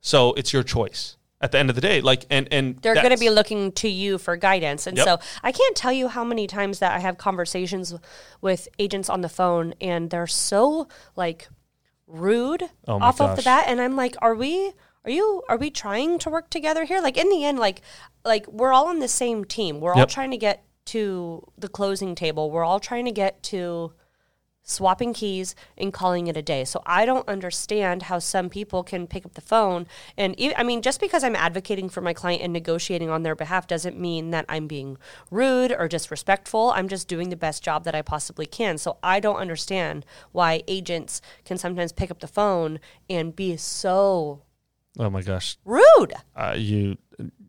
so 0.00 0.32
it's 0.32 0.52
your 0.52 0.64
choice." 0.64 1.16
At 1.40 1.52
the 1.52 1.58
end 1.58 1.70
of 1.70 1.76
the 1.76 1.80
day, 1.80 2.00
like, 2.00 2.26
and 2.28 2.48
and 2.50 2.76
they're 2.82 2.96
going 2.96 3.10
to 3.10 3.16
be 3.16 3.30
looking 3.30 3.70
to 3.72 3.88
you 3.88 4.18
for 4.18 4.36
guidance. 4.36 4.88
And 4.88 4.96
Yep. 4.96 5.04
so 5.06 5.20
I 5.44 5.52
can't 5.52 5.76
tell 5.76 5.92
you 5.92 6.08
how 6.08 6.24
many 6.24 6.48
times 6.48 6.80
that 6.80 6.90
I 6.92 6.98
have 6.98 7.18
conversations 7.18 7.94
with 8.40 8.66
agents 8.80 9.08
on 9.08 9.20
the 9.20 9.28
phone 9.28 9.74
and 9.80 10.10
they're 10.10 10.26
so 10.26 10.88
like 11.14 11.46
rude 12.08 12.64
Oh 12.86 13.00
off 13.00 13.20
of 13.20 13.36
the 13.36 13.42
bat 13.42 13.64
and 13.66 13.80
I'm 13.80 13.96
like, 13.96 14.16
"Are 14.20 14.34
we 14.34 14.72
are 15.04 15.10
you 15.10 15.42
are 15.48 15.56
we 15.56 15.70
trying 15.70 16.18
to 16.20 16.30
work 16.30 16.50
together 16.50 16.84
here?" 16.84 17.00
Like 17.00 17.16
in 17.16 17.28
the 17.28 17.44
end 17.44 17.58
like 17.58 17.82
like 18.24 18.46
we're 18.48 18.72
all 18.72 18.88
on 18.88 18.98
the 18.98 19.08
same 19.08 19.44
team. 19.44 19.80
We're 19.80 19.94
all 19.94 20.06
trying 20.06 20.30
to 20.30 20.36
get 20.36 20.64
to 20.86 21.46
the 21.58 21.68
closing 21.68 22.14
table. 22.14 22.50
We're 22.50 22.64
all 22.64 22.80
trying 22.80 23.04
to 23.06 23.12
get 23.12 23.42
to 23.44 23.92
swapping 24.64 25.12
keys 25.12 25.54
and 25.78 25.92
calling 25.92 26.26
it 26.26 26.36
a 26.36 26.42
day. 26.42 26.64
So 26.64 26.82
I 26.86 27.04
don't 27.06 27.28
understand 27.28 28.04
how 28.04 28.18
some 28.18 28.48
people 28.48 28.82
can 28.82 29.06
pick 29.06 29.24
up 29.24 29.34
the 29.34 29.40
phone 29.40 29.86
and 30.16 30.34
I 30.56 30.62
mean 30.62 30.82
just 30.82 31.00
because 31.00 31.22
I'm 31.22 31.36
advocating 31.36 31.88
for 31.88 32.00
my 32.00 32.12
client 32.14 32.42
and 32.42 32.52
negotiating 32.52 33.10
on 33.10 33.22
their 33.22 33.34
behalf 33.36 33.66
doesn't 33.66 33.98
mean 33.98 34.30
that 34.30 34.46
I'm 34.48 34.66
being 34.66 34.96
rude 35.30 35.70
or 35.70 35.86
disrespectful. 35.86 36.72
I'm 36.74 36.88
just 36.88 37.06
doing 37.06 37.28
the 37.28 37.36
best 37.36 37.62
job 37.62 37.84
that 37.84 37.94
I 37.94 38.02
possibly 38.02 38.46
can. 38.46 38.78
So 38.78 38.96
I 39.02 39.20
don't 39.20 39.36
understand 39.36 40.06
why 40.32 40.62
agents 40.66 41.20
can 41.44 41.58
sometimes 41.58 41.92
pick 41.92 42.10
up 42.10 42.20
the 42.20 42.26
phone 42.26 42.80
and 43.08 43.36
be 43.36 43.56
so 43.56 44.42
Oh 44.98 45.10
my 45.10 45.22
gosh, 45.22 45.58
rude. 45.64 46.14
uh, 46.36 46.54
you, 46.56 46.96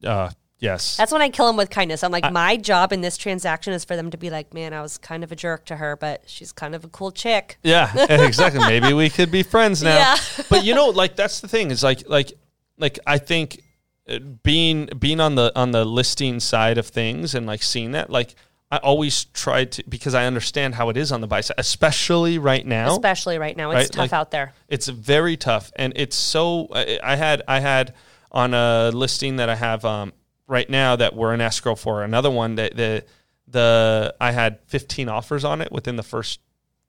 uh, 0.03 0.31
yes, 0.65 0.97
That's 0.97 1.11
when 1.11 1.21
I 1.21 1.29
kill 1.29 1.47
them 1.47 1.55
with 1.55 1.69
kindness. 1.69 2.03
I'm 2.03 2.11
like, 2.11 2.29
my 2.31 2.57
job 2.57 2.91
in 2.91 3.01
this 3.01 3.15
transaction 3.17 3.71
is 3.73 3.85
for 3.85 3.95
them 3.95 4.11
to 4.11 4.17
be 4.17 4.29
like, 4.29 4.53
man, 4.53 4.73
I 4.73 4.81
was 4.81 4.97
kind 4.97 5.23
of 5.23 5.31
a 5.31 5.35
jerk 5.35 5.65
to 5.65 5.77
her, 5.77 5.95
but 5.95 6.23
she's 6.25 6.51
kind 6.51 6.75
of 6.75 6.83
a 6.83 6.89
cool 6.89 7.11
chick. 7.11 7.57
yeah, 7.63 7.91
exactly. 8.09 8.59
Maybe 8.59 8.93
we 8.93 9.09
could 9.09 9.31
be 9.31 9.43
friends 9.43 9.81
now. 9.81 9.95
Yeah. 9.95 10.17
but 10.49 10.65
you 10.65 10.75
know, 10.75 10.89
like 10.89 11.15
that's 11.15 11.39
the 11.39 11.47
thing 11.47 11.71
is 11.71 11.83
like 11.83 12.07
like 12.09 12.33
like 12.77 12.99
I 13.07 13.17
think 13.17 13.61
uh, 14.09 14.19
being 14.19 14.89
being 14.99 15.19
on 15.19 15.35
the 15.35 15.51
on 15.55 15.71
the 15.71 15.85
listing 15.85 16.39
side 16.39 16.77
of 16.77 16.87
things 16.87 17.33
and 17.35 17.45
like 17.45 17.63
seeing 17.63 17.91
that 17.91 18.09
like 18.09 18.35
I 18.71 18.77
always 18.77 19.25
try 19.25 19.65
to 19.65 19.83
because 19.87 20.13
I 20.15 20.25
understand 20.25 20.75
how 20.75 20.89
it 20.89 20.97
is 20.97 21.11
on 21.11 21.21
the 21.21 21.27
buy 21.27 21.41
side, 21.41 21.55
especially 21.59 22.39
right 22.39 22.65
now. 22.65 22.91
Especially 22.93 23.37
right 23.37 23.55
now. 23.55 23.71
It's 23.71 23.77
Right, 23.77 23.91
tough 23.91 23.97
like- 23.99 24.13
out 24.13 24.31
there. 24.31 24.53
It's 24.67 24.87
very 24.87 25.37
tough, 25.37 25.71
and 25.77 25.93
it's 25.95 26.15
so. 26.15 26.67
I 26.73 26.99
I 27.03 27.15
had 27.15 27.43
I 27.47 27.59
had 27.59 27.93
on 28.31 28.53
a 28.53 28.91
listing 28.93 29.37
that 29.37 29.49
I 29.49 29.55
have 29.55 29.85
um, 29.85 30.11
right 30.47 30.69
now 30.69 30.95
that 30.95 31.15
we're 31.15 31.33
in 31.33 31.41
escrow 31.41 31.75
for 31.75 32.03
another 32.03 32.29
one 32.31 32.55
that 32.55 32.75
the 32.75 33.03
the 33.47 34.15
I 34.19 34.31
had 34.31 34.59
15 34.67 35.07
offers 35.09 35.43
on 35.45 35.61
it 35.61 35.71
within 35.71 35.95
the 35.95 36.03
first 36.03 36.39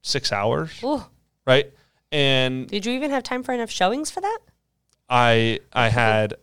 six 0.02 0.32
hours, 0.32 0.82
Ooh. 0.82 1.04
right? 1.46 1.72
And 2.12 2.66
Did 2.68 2.86
you 2.86 2.92
even 2.92 3.10
have 3.10 3.22
time 3.22 3.42
for 3.42 3.52
enough 3.52 3.70
showings 3.70 4.10
for 4.10 4.20
that? 4.20 4.38
I 5.08 5.60
I 5.72 5.88
had 5.88 6.34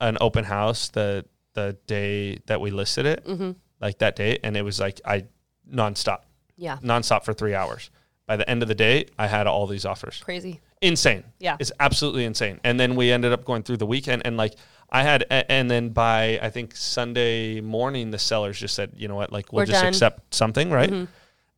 an 0.00 0.18
open 0.20 0.44
house 0.44 0.88
the 0.88 1.24
the 1.54 1.76
day 1.86 2.38
that 2.46 2.60
we 2.60 2.70
listed 2.70 3.06
it, 3.06 3.24
Mm-hmm. 3.26 3.52
like 3.80 3.98
that 3.98 4.16
day, 4.16 4.38
and 4.42 4.56
it 4.56 4.62
was 4.62 4.80
like 4.80 5.00
I 5.04 5.24
nonstop, 5.70 6.20
Yeah. 6.56 6.78
nonstop 6.82 7.24
for 7.24 7.32
three 7.32 7.54
hours. 7.54 7.90
By 8.26 8.36
the 8.36 8.48
end 8.48 8.62
of 8.62 8.68
the 8.68 8.74
day, 8.74 9.06
I 9.18 9.26
had 9.26 9.46
all 9.46 9.66
these 9.66 9.84
offers. 9.84 10.20
Crazy. 10.24 10.60
Insane. 10.82 11.24
Yeah. 11.38 11.56
It's 11.58 11.72
absolutely 11.80 12.24
insane. 12.26 12.60
And 12.64 12.78
then 12.78 12.94
we 12.96 13.10
ended 13.10 13.32
up 13.32 13.44
going 13.44 13.62
through 13.62 13.78
the 13.78 13.86
weekend 13.86 14.22
and 14.26 14.36
like 14.36 14.54
I 14.90 15.02
had 15.02 15.24
and 15.30 15.70
then 15.70 15.88
by 15.88 16.38
I 16.42 16.50
think 16.50 16.76
Sunday 16.76 17.62
morning 17.62 18.10
the 18.10 18.18
sellers 18.18 18.58
just 18.58 18.74
said, 18.74 18.90
"You 18.94 19.08
know 19.08 19.14
what? 19.14 19.32
Like 19.32 19.50
we'll 19.52 19.62
We're 19.62 19.66
just 19.66 19.80
done. 19.80 19.88
accept 19.88 20.34
something, 20.34 20.70
right?" 20.70 20.90
Mhm. 20.90 21.08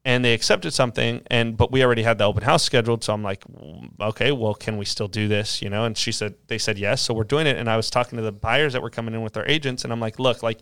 And 0.06 0.22
they 0.24 0.34
accepted 0.34 0.72
something 0.72 1.22
and 1.28 1.56
but 1.56 1.72
we 1.72 1.82
already 1.82 2.02
had 2.04 2.18
the 2.18 2.24
open 2.24 2.44
house 2.44 2.62
scheduled, 2.62 3.02
so 3.02 3.12
I'm 3.12 3.22
like, 3.24 3.42
"Mm, 3.44 3.90
"Okay, 4.00 4.30
well, 4.30 4.54
can 4.54 4.76
we 4.76 4.84
still 4.84 5.08
do 5.08 5.26
this?" 5.26 5.60
you 5.62 5.70
know? 5.70 5.84
And 5.84 5.96
she 5.98 6.12
said 6.12 6.34
they 6.46 6.58
said 6.58 6.78
yes, 6.78 7.00
so 7.02 7.12
we're 7.14 7.24
doing 7.24 7.46
it 7.48 7.56
and 7.56 7.68
I 7.68 7.76
was 7.76 7.90
talking 7.90 8.16
to 8.18 8.22
the 8.22 8.30
buyers 8.32 8.74
that 8.74 8.82
were 8.82 8.90
coming 8.90 9.14
in 9.14 9.22
with 9.22 9.32
their 9.32 9.48
agents 9.50 9.82
and 9.82 9.92
I'm 9.92 10.00
like, 10.00 10.18
"Look, 10.20 10.42
like 10.42 10.60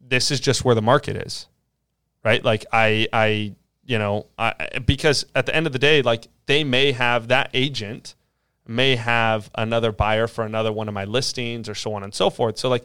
this 0.00 0.30
is 0.30 0.40
just 0.40 0.64
where 0.64 0.74
the 0.74 0.82
market 0.82 1.16
is." 1.16 1.46
Right? 2.24 2.44
Like 2.44 2.66
I 2.72 3.06
I 3.12 3.54
you 3.86 3.98
know, 3.98 4.26
I, 4.38 4.54
because 4.84 5.24
at 5.34 5.46
the 5.46 5.54
end 5.54 5.66
of 5.66 5.72
the 5.72 5.78
day, 5.78 6.02
like 6.02 6.26
they 6.46 6.64
may 6.64 6.92
have 6.92 7.28
that 7.28 7.50
agent 7.54 8.14
may 8.66 8.96
have 8.96 9.48
another 9.54 9.92
buyer 9.92 10.26
for 10.26 10.44
another 10.44 10.72
one 10.72 10.88
of 10.88 10.94
my 10.94 11.04
listings 11.04 11.68
or 11.68 11.74
so 11.74 11.94
on 11.94 12.02
and 12.02 12.12
so 12.12 12.28
forth. 12.30 12.58
So 12.58 12.68
like 12.68 12.84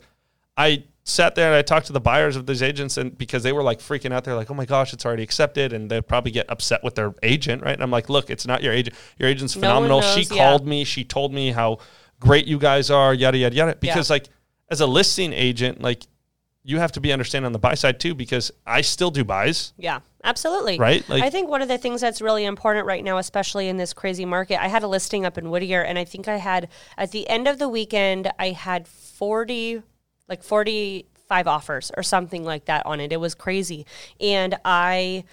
I 0.55 0.83
sat 1.03 1.33
there 1.33 1.47
and 1.47 1.55
I 1.55 1.63
talked 1.63 1.87
to 1.87 1.93
the 1.93 1.99
buyers 1.99 2.35
of 2.35 2.45
these 2.45 2.61
agents 2.61 2.97
and 2.97 3.17
because 3.17 3.41
they 3.41 3.51
were 3.51 3.63
like 3.63 3.79
freaking 3.79 4.13
out, 4.13 4.23
they're 4.23 4.35
like, 4.35 4.51
"Oh 4.51 4.53
my 4.53 4.65
gosh, 4.65 4.93
it's 4.93 5.05
already 5.05 5.23
accepted," 5.23 5.73
and 5.73 5.89
they'd 5.89 6.07
probably 6.07 6.31
get 6.31 6.45
upset 6.49 6.83
with 6.83 6.93
their 6.93 7.13
agent, 7.23 7.63
right? 7.63 7.73
And 7.73 7.81
I'm 7.81 7.89
like, 7.89 8.09
"Look, 8.09 8.29
it's 8.29 8.45
not 8.45 8.61
your 8.61 8.73
agent. 8.73 8.95
Your 9.17 9.27
agent's 9.27 9.55
No 9.55 9.61
phenomenal. 9.61 10.01
she 10.01 10.19
knows, 10.21 10.31
yeah. 10.31 10.37
called 10.37 10.67
me. 10.67 10.83
She 10.83 11.03
told 11.03 11.33
me 11.33 11.51
how 11.51 11.79
great 12.19 12.45
you 12.45 12.59
guys 12.59 12.91
are. 12.91 13.13
Yada 13.13 13.39
yada 13.39 13.55
yada. 13.55 13.75
Because 13.75 14.11
like 14.11 14.29
as 14.69 14.81
a 14.81 14.87
listing 14.87 15.33
agent, 15.33 15.81
like 15.81 16.03
you 16.63 16.79
have 16.79 16.91
to 16.91 17.01
be 17.01 17.11
understanding 17.11 17.47
on 17.47 17.53
the 17.53 17.59
buy 17.59 17.73
side 17.73 17.99
too, 17.99 18.13
because 18.13 18.51
I 18.65 18.81
still 18.81 19.11
do 19.11 19.23
buys. 19.23 19.73
Yeah, 19.77 20.01
absolutely. 20.23 20.77
Right? 20.77 21.07
Like- 21.09 21.23
I 21.23 21.29
think 21.29 21.49
one 21.49 21.61
of 21.61 21.67
the 21.67 21.77
things 21.77 22.01
that's 22.01 22.21
really 22.21 22.45
important 22.45 22.85
right 22.85 23.03
now, 23.03 23.17
especially 23.17 23.67
in 23.67 23.77
this 23.77 23.93
crazy 23.93 24.25
market, 24.25 24.61
I 24.61 24.67
had 24.67 24.83
a 24.83 24.87
listing 24.87 25.25
up 25.25 25.37
in 25.37 25.49
Whittier, 25.49 25.81
and 25.81 25.97
I 25.97 26.05
think 26.05 26.27
I 26.27 26.37
had 26.37 26.69
at 26.97 27.11
the 27.11 27.27
end 27.27 27.47
of 27.47 27.57
the 27.57 27.67
weekend, 27.67 28.31
I 28.37 28.51
had 28.51 28.87
forty, 28.87 29.81
like 30.29 30.43
forty-five 30.43 31.47
offers 31.47 31.91
or 31.97 32.03
something 32.03 32.43
like 32.43 32.65
that 32.65 32.85
on 32.85 32.99
it. 32.99 33.11
It 33.11 33.19
was 33.19 33.33
crazy, 33.33 33.85
and 34.19 34.55
I 34.63 35.23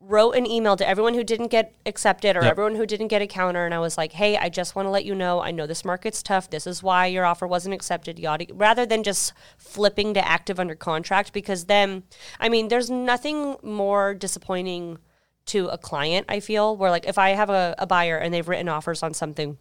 wrote 0.00 0.32
an 0.32 0.46
email 0.46 0.76
to 0.76 0.88
everyone 0.88 1.12
who 1.12 1.22
didn't 1.22 1.48
get 1.48 1.74
accepted 1.84 2.34
or 2.36 2.42
Yep. 2.42 2.50
everyone 2.50 2.74
who 2.74 2.86
didn't 2.86 3.08
get 3.08 3.20
a 3.20 3.26
counter 3.26 3.66
and 3.66 3.74
I 3.74 3.78
was 3.78 3.98
like, 3.98 4.12
"Hey, 4.12 4.36
I 4.36 4.48
just 4.48 4.74
want 4.74 4.86
to 4.86 4.90
let 4.90 5.04
you 5.04 5.14
know 5.14 5.40
I 5.40 5.50
know 5.50 5.66
this 5.66 5.84
market's 5.84 6.22
tough. 6.22 6.48
This 6.48 6.66
is 6.66 6.82
why 6.82 7.06
your 7.06 7.26
offer 7.26 7.46
wasn't 7.46 7.74
accepted." 7.74 8.18
Yada 8.18 8.46
rather 8.54 8.86
than 8.86 9.02
just 9.02 9.34
flipping 9.58 10.14
to 10.14 10.26
active 10.26 10.58
under 10.58 10.74
contract 10.74 11.32
because 11.34 11.66
then 11.66 12.04
I 12.38 12.48
mean, 12.48 12.68
there's 12.68 12.90
nothing 12.90 13.56
more 13.62 14.14
disappointing 14.14 14.98
to 15.46 15.68
a 15.68 15.76
client, 15.78 16.26
I 16.28 16.40
feel, 16.40 16.76
where 16.76 16.90
like 16.90 17.06
if 17.06 17.18
I 17.18 17.30
have 17.30 17.50
a, 17.50 17.74
a 17.78 17.86
buyer 17.86 18.16
and 18.16 18.32
they've 18.32 18.48
written 18.48 18.68
offers 18.68 19.02
on 19.02 19.12
something 19.14 19.58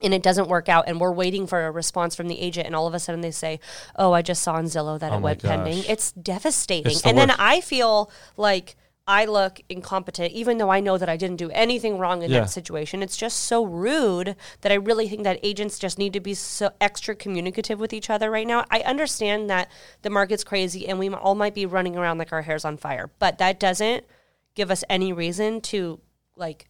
and 0.00 0.14
it 0.14 0.22
doesn't 0.22 0.48
work 0.48 0.68
out 0.68 0.84
and 0.88 1.00
we're 1.00 1.12
waiting 1.12 1.46
for 1.46 1.66
a 1.66 1.70
response 1.70 2.14
from 2.16 2.28
the 2.28 2.40
agent 2.40 2.66
and 2.66 2.74
all 2.74 2.86
of 2.86 2.94
a 2.94 3.00
sudden 3.00 3.20
they 3.20 3.32
say 3.32 3.58
oh 3.96 4.12
i 4.12 4.22
just 4.22 4.42
saw 4.44 4.54
on 4.54 4.66
zillow 4.66 4.96
that 4.98 5.10
oh 5.10 5.16
it 5.16 5.20
my 5.20 5.24
went 5.24 5.42
pending 5.42 5.82
it's 5.88 6.12
devastating 6.12 6.92
It's 6.92 7.02
the 7.02 7.08
and 7.08 7.18
then 7.18 7.32
i 7.32 7.60
feel 7.60 8.08
like 8.36 8.76
i 9.08 9.24
look 9.24 9.60
incompetent 9.68 10.30
even 10.32 10.58
though 10.58 10.70
i 10.70 10.78
know 10.78 10.96
that 10.98 11.08
i 11.08 11.16
didn't 11.16 11.36
do 11.38 11.50
anything 11.50 11.98
wrong 11.98 12.22
in 12.22 12.30
Yeah. 12.30 12.40
that 12.40 12.50
situation. 12.50 13.02
It's 13.02 13.16
just 13.16 13.38
so 13.46 13.64
rude 13.64 14.36
that 14.60 14.70
i 14.70 14.74
really 14.76 15.08
think 15.08 15.24
that 15.24 15.40
agents 15.42 15.78
just 15.78 15.98
need 15.98 16.12
to 16.12 16.20
be 16.20 16.34
so 16.34 16.70
extra 16.80 17.14
communicative 17.16 17.80
with 17.80 17.92
each 17.92 18.10
other 18.10 18.30
right 18.30 18.46
now. 18.46 18.64
I 18.70 18.80
understand 18.80 19.48
that 19.50 19.70
the 20.02 20.10
market's 20.10 20.44
crazy 20.44 20.86
and 20.86 20.98
we 20.98 21.08
all 21.08 21.34
might 21.34 21.54
be 21.54 21.66
running 21.66 21.96
around 21.96 22.18
like 22.18 22.32
our 22.32 22.42
hair's 22.42 22.64
on 22.64 22.76
fire 22.76 23.10
but 23.18 23.38
that 23.38 23.58
doesn't 23.58 24.04
give 24.54 24.70
us 24.70 24.84
any 24.90 25.12
reason 25.12 25.60
to 25.72 26.00
like 26.36 26.68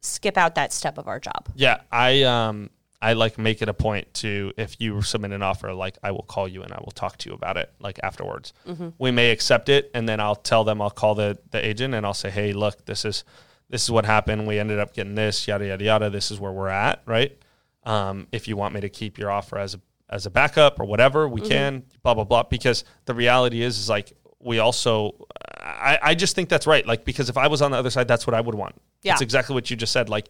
skip 0.00 0.36
out 0.38 0.54
that 0.54 0.72
step 0.72 0.98
of 0.98 1.08
our 1.08 1.18
job. 1.18 1.48
Yeah, 1.54 1.80
I 1.90 2.22
um 2.22 2.70
I 3.04 3.12
like 3.12 3.36
make 3.36 3.60
it 3.60 3.68
a 3.68 3.74
point 3.74 4.12
to 4.14 4.52
if 4.56 4.80
you 4.80 5.02
submit 5.02 5.32
an 5.32 5.42
offer, 5.42 5.74
like 5.74 5.98
I 6.02 6.10
will 6.10 6.22
call 6.22 6.48
you 6.48 6.62
and 6.62 6.72
I 6.72 6.78
will 6.82 6.92
talk 6.92 7.18
to 7.18 7.28
you 7.28 7.34
about 7.34 7.58
it 7.58 7.70
like 7.78 8.00
afterwards. 8.02 8.54
We 8.98 9.10
may 9.10 9.30
accept 9.30 9.68
it 9.68 9.90
and 9.92 10.08
then 10.08 10.20
I'll 10.20 10.36
tell 10.36 10.64
them 10.64 10.80
I'll 10.80 10.90
call 10.90 11.14
the 11.14 11.38
the 11.50 11.64
agent 11.64 11.92
and 11.94 12.06
I'll 12.06 12.14
say, 12.14 12.30
hey, 12.30 12.54
look, 12.54 12.86
this 12.86 13.04
is 13.04 13.24
this 13.68 13.84
is 13.84 13.90
what 13.90 14.06
happened. 14.06 14.46
We 14.46 14.58
ended 14.58 14.78
up 14.78 14.94
getting 14.94 15.14
this, 15.14 15.46
yada 15.46 15.66
yada 15.66 15.84
yada. 15.84 16.08
This 16.08 16.30
is 16.30 16.40
where 16.40 16.50
we're 16.52 16.68
at, 16.68 17.02
right? 17.04 17.36
Um, 17.84 18.26
if 18.32 18.48
you 18.48 18.56
want 18.56 18.72
me 18.74 18.80
to 18.80 18.88
keep 18.88 19.18
your 19.18 19.30
offer 19.30 19.58
as 19.58 19.74
a 19.74 19.80
as 20.08 20.24
a 20.24 20.30
backup 20.30 20.80
or 20.80 20.86
whatever, 20.86 21.28
we 21.28 21.42
can. 21.42 21.84
Blah 22.02 22.14
blah 22.14 22.24
blah. 22.24 22.44
Because 22.44 22.84
the 23.04 23.14
reality 23.14 23.60
is, 23.60 23.78
is 23.78 23.90
like 23.90 24.14
we 24.40 24.60
also, 24.60 25.26
I 25.58 25.98
I 26.00 26.14
just 26.14 26.34
think 26.34 26.48
that's 26.48 26.66
right. 26.66 26.86
Like 26.86 27.04
because 27.04 27.28
if 27.28 27.36
I 27.36 27.48
was 27.48 27.60
on 27.60 27.70
the 27.70 27.76
other 27.76 27.90
side, 27.90 28.08
that's 28.08 28.26
what 28.26 28.32
I 28.32 28.40
would 28.40 28.54
want. 28.54 28.76
Yeah. 29.02 29.12
It's 29.12 29.22
exactly 29.22 29.52
what 29.52 29.70
you 29.70 29.76
just 29.76 29.92
said. 29.92 30.08
Like 30.08 30.28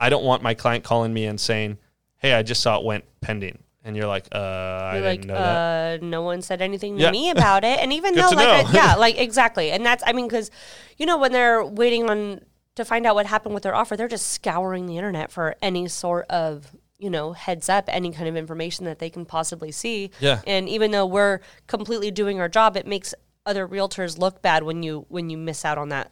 I 0.00 0.08
don't 0.08 0.24
want 0.24 0.42
my 0.42 0.54
client 0.54 0.82
calling 0.82 1.12
me 1.14 1.26
and 1.26 1.40
saying, 1.40 1.78
"Hey, 2.18 2.32
I 2.34 2.42
just 2.42 2.60
saw 2.62 2.78
it 2.78 2.84
went 2.84 3.04
pending," 3.20 3.58
and 3.84 3.96
you're 3.96 4.06
like, 4.06 4.26
"Uh, 4.32 4.38
I 4.38 4.92
You're 4.98 5.02
didn't 5.02 5.20
like, 5.20 5.24
know 5.28 5.34
that." 5.34 6.02
uh, 6.02 6.04
no 6.04 6.22
one 6.22 6.42
said 6.42 6.60
anything 6.62 6.96
to 6.96 7.02
Yeah. 7.02 7.10
me 7.10 7.30
about 7.30 7.64
it. 7.64 7.78
And 7.80 7.92
even 7.92 8.14
Good 8.14 8.24
though, 8.24 8.30
to 8.30 8.36
like, 8.36 8.64
know. 8.66 8.70
I- 8.70 8.72
yeah, 8.72 8.94
like 8.96 9.18
exactly. 9.28 9.70
And 9.70 9.84
that's, 9.84 10.02
I 10.06 10.12
mean, 10.12 10.26
because, 10.26 10.50
you 10.98 11.06
know, 11.06 11.18
when 11.18 11.32
they're 11.32 11.64
waiting 11.64 12.08
on 12.10 12.40
to 12.74 12.84
find 12.84 13.06
out 13.06 13.14
what 13.14 13.26
happened 13.26 13.54
with 13.54 13.62
their 13.62 13.74
offer, 13.74 13.96
they're 13.96 14.08
just 14.08 14.28
scouring 14.32 14.86
the 14.86 14.96
internet 14.98 15.30
for 15.32 15.54
any 15.62 15.88
sort 15.88 16.26
of, 16.30 16.76
you 16.98 17.08
know, 17.10 17.32
heads 17.32 17.68
up, 17.68 17.84
any 17.88 18.10
kind 18.10 18.28
of 18.28 18.36
information 18.36 18.84
that 18.86 18.98
they 18.98 19.08
can 19.10 19.24
possibly 19.24 19.72
see. 19.72 20.10
Yeah. 20.20 20.40
And 20.46 20.68
even 20.68 20.90
though 20.90 21.06
we're 21.06 21.40
completely 21.66 22.10
doing 22.10 22.40
our 22.40 22.48
job, 22.48 22.76
it 22.76 22.86
makes 22.86 23.14
other 23.46 23.66
realtors 23.68 24.18
look 24.18 24.42
bad 24.42 24.62
when 24.64 24.82
you 24.82 25.06
when 25.08 25.30
you 25.30 25.38
miss 25.38 25.64
out 25.64 25.78
on 25.78 25.90
that 25.90 26.10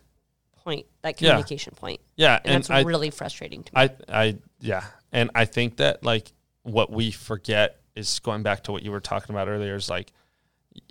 point, 0.62 0.86
that 1.02 1.16
communication 1.16 1.74
point. 1.74 2.00
Yeah, 2.16 2.36
And, 2.44 2.54
and, 2.54 2.62
that's 2.64 2.70
I, 2.70 2.80
really 2.82 3.10
frustrating 3.10 3.62
to 3.64 3.72
me. 3.74 3.80
I, 3.82 3.90
I, 4.08 4.36
yeah, 4.60 4.84
and 5.14 5.30
I 5.34 5.46
think 5.46 5.76
that 5.76 6.04
like 6.04 6.32
what 6.64 6.90
we 6.90 7.10
forget 7.10 7.80
is 7.94 8.18
going 8.18 8.42
back 8.42 8.64
to 8.64 8.72
what 8.72 8.82
you 8.82 8.90
were 8.90 9.00
talking 9.00 9.34
about 9.34 9.48
earlier 9.48 9.76
is 9.76 9.88
like 9.88 10.12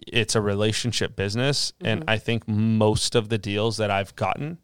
it's 0.07 0.33
a 0.33 0.41
relationship 0.41 1.15
business, 1.15 1.73
and 1.81 2.01
mm-hmm. 2.01 2.09
I 2.09 2.17
think 2.17 2.47
most 2.47 3.15
of 3.15 3.29
the 3.29 3.37
deals 3.37 3.77
that 3.77 3.91
I've 3.91 4.15
gotten 4.15 4.57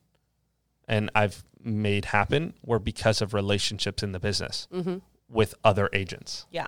and 0.87 1.11
I've 1.13 1.43
made 1.61 2.05
happen 2.05 2.53
were 2.65 2.79
because 2.79 3.21
of 3.21 3.33
relationships 3.33 4.01
in 4.01 4.13
the 4.13 4.19
business 4.19 4.67
mm-hmm. 4.73 4.97
with 5.27 5.53
other 5.63 5.89
agents. 5.93 6.47
yeah. 6.51 6.67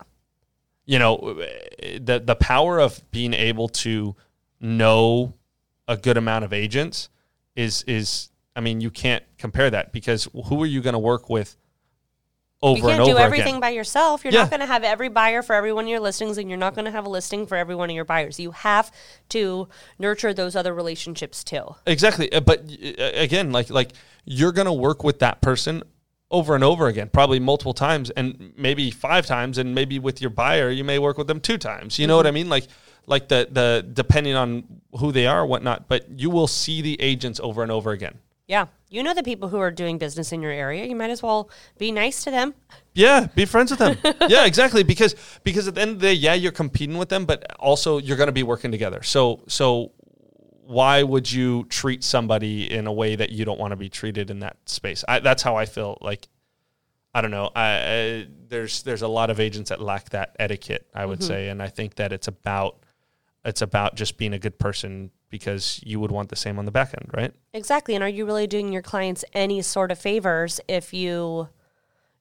you 0.86 1.00
know 1.00 1.42
the 2.00 2.22
the 2.24 2.36
power 2.36 2.78
of 2.78 3.10
being 3.12 3.34
able 3.34 3.70
to 3.70 4.16
know 4.60 5.34
a 5.88 5.96
good 5.96 6.18
amount 6.18 6.44
of 6.44 6.52
agents 6.52 7.10
is 7.56 7.84
is 7.84 8.32
I 8.54 8.60
mean 8.60 8.82
you 8.82 8.92
can't 8.92 9.24
compare 9.38 9.70
that 9.70 9.94
because 9.94 10.28
who 10.48 10.62
are 10.62 10.68
you 10.68 10.82
going 10.82 10.94
to 10.94 11.00
work 11.00 11.30
with 11.30 11.56
over 12.64 12.78
You 12.78 12.84
can't 12.84 13.00
and 13.02 13.10
do 13.10 13.18
everything 13.18 13.48
again? 13.56 13.60
by 13.60 13.70
yourself. 13.70 14.24
You're 14.24 14.34
Yeah. 14.34 14.42
not 14.42 14.50
going 14.52 14.60
to 14.60 14.66
have 14.68 14.84
every 14.84 15.10
buyer 15.10 15.42
for 15.42 15.54
every 15.56 15.74
one 15.74 15.86
of 15.86 15.90
your 15.90 16.00
listings, 16.00 16.38
and 16.38 16.50
you're 16.50 16.60
not 16.60 16.76
going 16.76 16.86
to 16.86 16.92
have 16.92 17.06
a 17.06 17.10
listing 17.10 17.48
for 17.48 17.56
every 17.58 17.76
one 17.76 17.90
of 17.90 17.96
your 17.96 18.06
buyers. 18.06 18.40
You 18.40 18.52
have 18.52 18.92
to 19.30 19.68
nurture 19.98 20.34
those 20.34 20.56
other 20.56 20.74
relationships 20.74 21.44
too. 21.44 21.76
Exactly, 21.88 22.32
Uh, 22.32 22.40
but 22.40 22.60
uh, 22.60 23.04
again, 23.16 23.52
like 23.52 23.70
like 23.70 23.94
you're 24.26 24.52
going 24.52 24.68
to 24.68 24.74
work 24.74 25.04
with 25.04 25.20
that 25.20 25.42
person 25.42 25.82
over 26.30 26.56
and 26.56 26.64
over 26.64 26.88
again, 26.88 27.10
probably 27.12 27.40
multiple 27.40 27.74
times, 27.74 28.10
and 28.12 28.54
maybe 28.56 28.92
five 28.92 29.26
times, 29.26 29.58
and 29.58 29.74
maybe 29.76 30.00
with 30.00 30.22
your 30.22 30.30
buyer, 30.30 30.70
you 30.70 30.84
may 30.84 31.00
work 31.00 31.18
with 31.18 31.28
them 31.28 31.40
two 31.42 31.58
times. 31.58 31.98
You 32.00 32.08
know 32.08 32.16
what 32.16 32.28
I 32.28 32.32
mean? 32.32 32.48
Like 32.48 32.68
like 33.08 33.28
the 33.28 33.48
the 33.52 33.86
depending 33.92 34.36
on 34.36 34.64
who 35.00 35.12
they 35.12 35.26
are, 35.26 35.46
whatnot. 35.46 35.88
But 35.88 36.08
you 36.16 36.30
will 36.30 36.48
see 36.48 36.82
the 36.82 37.02
agents 37.02 37.40
over 37.42 37.64
and 37.64 37.72
over 37.72 37.92
again. 37.92 38.20
Yeah. 38.48 38.68
You 38.92 39.04
know 39.04 39.14
the 39.14 39.24
people 39.24 39.48
who 39.48 39.58
are 39.58 39.72
doing 39.72 39.98
business 39.98 40.34
in 40.34 40.42
your 40.42 40.52
area. 40.52 40.84
You 40.84 40.98
might 40.98 41.12
as 41.12 41.24
well 41.24 41.50
be 41.78 41.94
nice 41.94 42.26
to 42.26 42.30
them. 42.30 42.54
Yeah, 42.94 43.28
be 43.34 43.46
friends 43.46 43.72
with 43.72 43.80
them. 43.80 43.98
yeah, 44.28 44.46
exactly. 44.46 44.84
Because 44.84 45.16
because 45.46 45.70
at 45.70 45.76
the 45.76 45.82
end 45.82 45.92
of 45.92 46.00
the 46.02 46.08
day, 46.08 46.14
yeah, 46.14 46.34
you're 46.34 46.52
competing 46.52 46.98
with 46.98 47.08
them, 47.08 47.24
but 47.24 47.56
also 47.58 48.00
you're 48.00 48.18
going 48.18 48.28
to 48.28 48.34
be 48.34 48.44
working 48.44 48.70
together. 48.70 49.02
So 49.02 49.46
so 49.48 49.94
why 50.66 51.04
would 51.04 51.32
you 51.32 51.64
treat 51.70 52.04
somebody 52.04 52.70
in 52.70 52.86
a 52.86 52.92
way 52.92 53.16
that 53.16 53.30
you 53.30 53.46
don't 53.46 53.60
want 53.60 53.72
to 53.72 53.78
be 53.78 53.88
treated 53.88 54.30
in 54.30 54.40
that 54.40 54.58
space? 54.66 55.06
I, 55.08 55.20
that's 55.20 55.42
how 55.42 55.56
I 55.56 55.66
feel. 55.66 55.98
Like 56.02 56.28
I 57.14 57.22
don't 57.22 57.32
know. 57.32 57.50
I, 57.56 57.64
I 57.64 58.28
there's 58.50 58.84
there's 58.84 59.04
a 59.04 59.08
lot 59.08 59.30
of 59.30 59.40
agents 59.40 59.70
that 59.70 59.80
lack 59.80 60.10
that 60.10 60.36
etiquette. 60.38 60.86
I 60.94 61.06
would 61.06 61.20
mm-hmm. 61.20 61.28
say, 61.30 61.48
and 61.48 61.64
I 61.64 61.70
think 61.70 61.96
that 61.96 62.12
it's 62.12 62.28
about 62.28 62.84
it's 63.44 63.62
about 63.62 63.96
just 63.96 64.18
being 64.18 64.34
a 64.34 64.40
good 64.40 64.60
person 64.60 65.12
because 65.30 65.80
you 65.84 66.00
would 66.00 66.12
want 66.12 66.30
the 66.30 66.36
same 66.36 66.60
on 66.60 66.66
the 66.66 66.72
back 66.72 66.94
end, 66.94 67.10
right? 67.14 67.34
Exactly. 67.54 67.96
And 67.96 68.04
are 68.04 68.10
you 68.10 68.26
really 68.26 68.48
doing 68.48 68.72
your 68.72 68.82
clients 68.82 69.24
any 69.34 69.62
sort 69.62 69.92
of 69.92 69.98
favors 69.98 70.60
if 70.68 70.94
you, 70.94 71.50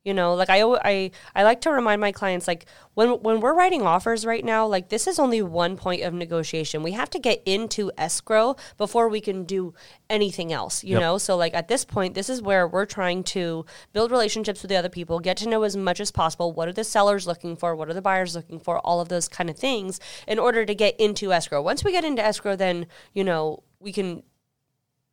you 0.05 0.15
know, 0.15 0.35
like 0.35 0.49
I, 0.49 0.63
I, 0.63 1.11
I 1.35 1.43
like 1.43 1.61
to 1.63 1.71
remind 1.71 2.01
my 2.01 2.11
clients, 2.11 2.49
like 2.49 2.65
when, 2.95 3.11
when 3.23 3.41
we're 3.41 3.53
writing 3.55 3.83
offers 3.83 4.25
right 4.25 4.43
now, 4.45 4.67
like 4.67 4.89
this 4.89 5.07
is 5.07 5.19
only 5.19 5.43
one 5.43 5.77
point 5.77 6.03
of 6.03 6.15
negotiation. 6.15 6.83
We 6.83 6.93
have 6.93 7.11
to 7.11 7.19
get 7.19 7.43
into 7.45 7.93
escrow 7.99 8.57
before 8.79 9.11
we 9.11 9.21
can 9.21 9.45
do 9.45 9.75
anything 10.09 10.53
else, 10.53 10.83
you 10.83 10.93
Yep. 10.95 11.01
know? 11.01 11.19
So 11.19 11.37
like 11.37 11.53
at 11.55 11.69
this 11.69 11.85
point, 11.85 12.15
this 12.15 12.31
is 12.31 12.41
where 12.41 12.67
we're 12.67 12.87
trying 12.87 13.25
to 13.25 13.67
build 13.93 14.11
relationships 14.11 14.63
with 14.63 14.71
the 14.71 14.77
other 14.77 14.89
people, 14.89 15.21
get 15.21 15.37
to 15.39 15.49
know 15.49 15.65
as 15.65 15.77
much 15.77 16.01
as 16.01 16.11
possible. 16.11 16.53
What 16.53 16.69
are 16.69 16.73
the 16.73 16.85
sellers 16.85 17.27
looking 17.27 17.55
for? 17.55 17.77
What 17.77 17.91
are 17.91 17.95
the 17.95 18.01
buyers 18.01 18.35
looking 18.35 18.59
for? 18.59 18.79
All 18.79 19.03
of 19.03 19.11
those 19.11 19.29
kind 19.29 19.51
of 19.51 19.59
things 19.59 20.01
in 20.27 20.39
order 20.39 20.65
to 20.65 20.75
get 20.75 20.99
into 20.99 21.31
escrow. 21.33 21.61
Once 21.61 21.85
we 21.85 21.93
get 21.93 22.05
into 22.07 22.25
escrow, 22.25 22.57
then, 22.57 22.87
you 23.13 23.23
know, 23.23 23.63
we 23.81 23.93
can 23.93 24.23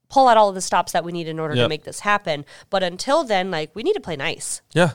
pull 0.09 0.27
out 0.27 0.37
all 0.37 0.49
of 0.49 0.55
the 0.55 0.61
stops 0.61 0.91
that 0.93 1.03
we 1.03 1.11
need 1.11 1.27
in 1.27 1.39
order 1.39 1.55
to 1.55 1.67
make 1.69 1.83
this 1.83 2.01
happen. 2.01 2.45
But 2.69 2.83
until 2.83 3.23
then, 3.23 3.51
like 3.51 3.71
we 3.75 3.83
need 3.83 3.93
to 3.93 3.99
play 4.01 4.15
nice, 4.15 4.61
Yeah. 4.73 4.91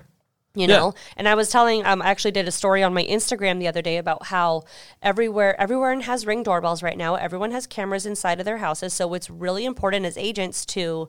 you 0.54 0.66
Yeah. 0.66 0.76
know. 0.78 0.94
And 1.16 1.28
I 1.28 1.34
was 1.34 1.50
telling, 1.50 1.84
um, 1.84 2.00
I 2.02 2.06
actually 2.06 2.30
did 2.30 2.48
a 2.48 2.52
story 2.52 2.82
on 2.82 2.94
my 2.94 3.04
Instagram 3.04 3.58
the 3.58 3.68
other 3.68 3.82
day 3.82 3.98
about 3.98 4.26
how 4.26 4.62
everywhere, 5.02 5.60
everyone 5.60 6.02
has 6.02 6.26
ring 6.26 6.42
doorbells 6.42 6.82
right 6.82 6.96
now. 6.96 7.14
Everyone 7.16 7.50
has 7.50 7.66
cameras 7.66 8.06
inside 8.06 8.38
of 8.38 8.44
their 8.46 8.58
houses, 8.58 8.94
so 8.94 9.12
it's 9.14 9.28
really 9.30 9.64
important 9.64 10.06
as 10.06 10.16
agents 10.16 10.64
to. 10.66 11.08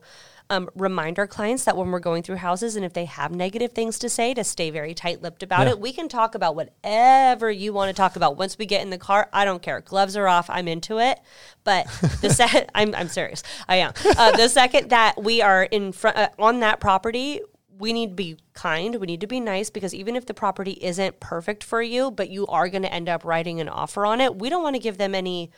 Um, 0.50 0.70
remind 0.76 1.18
our 1.18 1.26
clients 1.26 1.64
that 1.64 1.76
when 1.78 1.90
we're 1.90 2.00
going 2.00 2.22
through 2.22 2.36
houses 2.36 2.76
and 2.76 2.86
if 2.86 2.94
they 2.94 3.06
have 3.06 3.32
negative 3.32 3.72
things 3.72 3.98
to 4.00 4.10
say, 4.10 4.34
to 4.34 4.44
stay 4.44 4.70
very 4.70 4.94
tight 4.94 5.22
lipped 5.22 5.42
about 5.42 5.66
Yeah. 5.66 5.72
it. 5.72 5.80
We 5.80 5.94
can 5.94 6.10
talk 6.10 6.36
about 6.36 6.56
whatever 6.56 7.50
you 7.50 7.74
want 7.74 7.90
to 7.90 7.94
talk 7.94 8.16
about. 8.16 8.38
Once 8.38 8.58
we 8.58 8.66
get 8.66 8.82
in 8.82 8.90
the 8.90 8.98
car, 8.98 9.30
I 9.34 9.46
don't 9.46 9.62
care. 9.62 9.80
Gloves 9.82 10.16
are 10.18 10.28
off. 10.28 10.50
I'm 10.50 10.68
into 10.68 11.00
it. 11.00 11.20
But 11.64 11.88
the 12.22 12.30
second, 12.34 12.70
I'm, 12.76 12.94
I'm 12.94 13.08
serious. 13.08 13.42
I 13.68 13.78
am. 13.78 13.94
Uh, 14.18 14.36
the 14.36 14.50
second 14.50 14.90
that 14.90 15.22
we 15.24 15.42
are 15.42 15.64
in 15.64 15.92
front 15.92 16.18
uh, 16.18 16.30
on 16.38 16.60
that 16.60 16.80
property, 16.80 17.40
we 17.80 17.92
need 17.94 18.10
to 18.10 18.16
be 18.16 18.38
kind, 18.54 18.96
we 18.98 19.08
need 19.08 19.22
to 19.22 19.28
be 19.28 19.40
nice 19.40 19.70
because 19.70 19.96
even 19.96 20.16
if 20.16 20.26
the 20.26 20.34
property 20.34 20.78
isn't 20.82 21.20
perfect 21.20 21.64
for 21.64 21.82
you, 21.82 22.12
but 22.12 22.30
you 22.30 22.46
are 22.48 22.70
going 22.70 22.84
to 22.84 22.94
end 22.94 23.10
up 23.10 23.26
writing 23.26 23.60
an 23.60 23.70
offer 23.70 24.06
on 24.06 24.22
it, 24.22 24.36
we 24.36 24.50
don't 24.50 24.62
want 24.62 24.76
to 24.76 24.80
give 24.80 24.98
them 24.98 25.16
any 25.16 25.52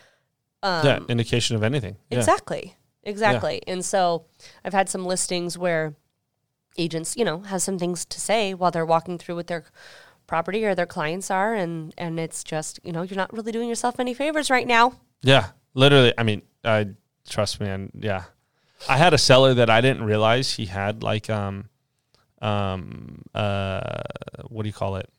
yeah, 0.64 1.00
indication 1.10 1.56
of 1.56 1.64
anything. 1.64 1.98
Yeah. 2.10 2.20
Exactly. 3.06 3.58
Exactly. 3.58 3.74
And 3.74 3.86
so 3.86 4.26
I've 4.64 4.74
had 4.74 4.90
some 4.90 5.06
listings 5.06 5.58
where 5.58 5.96
agents, 6.78 7.16
you 7.16 7.24
know, 7.24 7.42
have 7.42 7.62
some 7.62 7.80
things 7.80 8.06
to 8.06 8.20
say 8.20 8.54
while 8.54 8.72
they're 8.72 8.86
walking 8.86 9.18
through 9.18 9.36
with 9.36 9.48
their 9.48 9.64
property 10.28 10.66
or 10.66 10.74
their 10.74 10.88
clients 10.88 11.30
are 11.30 11.54
and 11.54 11.94
and 11.98 12.20
it's 12.20 12.44
just, 12.44 12.80
you 12.84 12.92
know, 12.92 13.04
you're 13.04 13.16
not 13.16 13.32
really 13.32 13.52
doing 13.52 13.70
yourself 13.70 14.00
any 14.00 14.14
favors 14.14 14.50
right 14.50 14.68
now. 14.68 14.94
Yeah, 15.22 15.48
literally. 15.74 16.14
I 16.18 16.24
mean, 16.24 16.42
I 16.64 16.90
trust 17.30 17.60
me, 17.60 17.68
and 17.70 17.92
yeah, 17.94 18.24
I 18.90 18.98
had 18.98 19.14
a 19.14 19.18
seller 19.18 19.54
that 19.56 19.70
I 19.70 19.82
didn't 19.82 20.04
realize 20.04 20.54
he 20.54 20.66
had 20.66 21.04
like 21.04 21.30
um, 21.30 21.70
um, 22.42 23.22
uh, 23.34 24.02
what 24.48 24.64
do 24.64 24.70
you 24.70 24.74
call 24.74 24.98
it? 24.98 25.10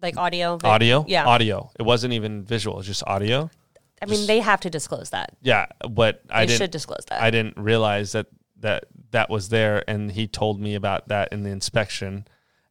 Like 0.00 0.16
audio. 0.16 0.58
Audio. 0.62 1.04
Yeah. 1.08 1.26
audio. 1.26 1.70
It 1.78 1.82
wasn't 1.82 2.14
even 2.14 2.44
visual; 2.44 2.76
it 2.76 2.78
was 2.78 2.86
just 2.86 3.02
audio. 3.06 3.50
I 4.02 4.06
mean, 4.06 4.26
they 4.26 4.40
have 4.40 4.60
to 4.60 4.70
disclose 4.70 5.10
that. 5.10 5.36
Yeah, 5.42 5.66
but 5.88 6.22
I 6.30 6.42
They 6.42 6.46
didn't. 6.48 6.58
should 6.58 6.70
disclose 6.70 7.04
that. 7.08 7.22
I 7.22 7.30
didn't 7.30 7.56
realize 7.56 8.12
that 8.12 8.26
that 8.60 8.84
that 9.10 9.30
was 9.30 9.48
there, 9.48 9.84
and 9.88 10.10
he 10.10 10.26
told 10.26 10.60
me 10.60 10.74
about 10.74 11.08
that 11.08 11.32
in 11.32 11.42
the 11.42 11.50
inspection. 11.50 12.26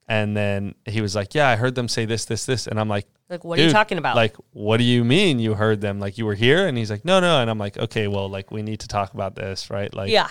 And 0.10 0.38
then 0.38 0.76
he 0.86 1.02
was 1.02 1.16
like, 1.16 1.36
"Yeah, 1.36 1.50
I 1.50 1.56
heard 1.58 1.76
them 1.76 1.88
say 1.90 2.06
this, 2.06 2.26
this, 2.26 2.46
this," 2.46 2.68
and 2.68 2.80
I'm 2.80 2.88
like, 2.88 3.08
like, 3.30 3.44
what 3.44 3.60
are 3.60 3.62
you 3.62 3.68
"Dude, 3.68 3.74
talking 3.76 3.98
about? 3.98 4.16
Like, 4.16 4.36
what 4.52 4.78
do 4.78 4.84
you 4.84 5.04
mean 5.04 5.40
you 5.40 5.54
heard 5.54 5.82
them? 5.82 6.00
Like, 6.00 6.18
you 6.18 6.26
were 6.26 6.36
here?" 6.36 6.68
And 6.68 6.78
he's 6.78 6.90
like, 6.90 7.04
"No, 7.04 7.20
no." 7.20 7.42
And 7.42 7.50
I'm 7.50 7.58
like, 7.58 7.78
"Okay, 7.78 8.08
well, 8.08 8.30
like, 8.30 8.50
we 8.52 8.62
need 8.62 8.80
to 8.82 8.88
talk 8.88 9.14
about 9.14 9.36
this, 9.36 9.70
right?" 9.70 9.94
Like, 9.94 10.10
yeah. 10.10 10.30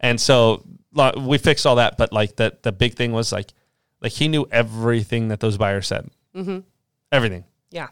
And 0.00 0.20
so 0.20 0.64
like, 0.92 1.16
we 1.16 1.38
fixed 1.38 1.66
all 1.66 1.76
that, 1.76 1.96
but 1.96 2.12
like 2.12 2.36
the 2.36 2.56
the 2.62 2.72
big 2.72 2.94
thing 2.94 3.12
was 3.12 3.32
like, 3.32 3.52
like 4.02 4.12
he 4.12 4.28
knew 4.28 4.46
everything 4.50 5.28
that 5.28 5.40
those 5.40 5.56
buyers 5.56 5.86
said, 5.86 6.10
mm-hmm. 6.34 6.58
everything. 7.10 7.44
Yeah. 7.70 7.88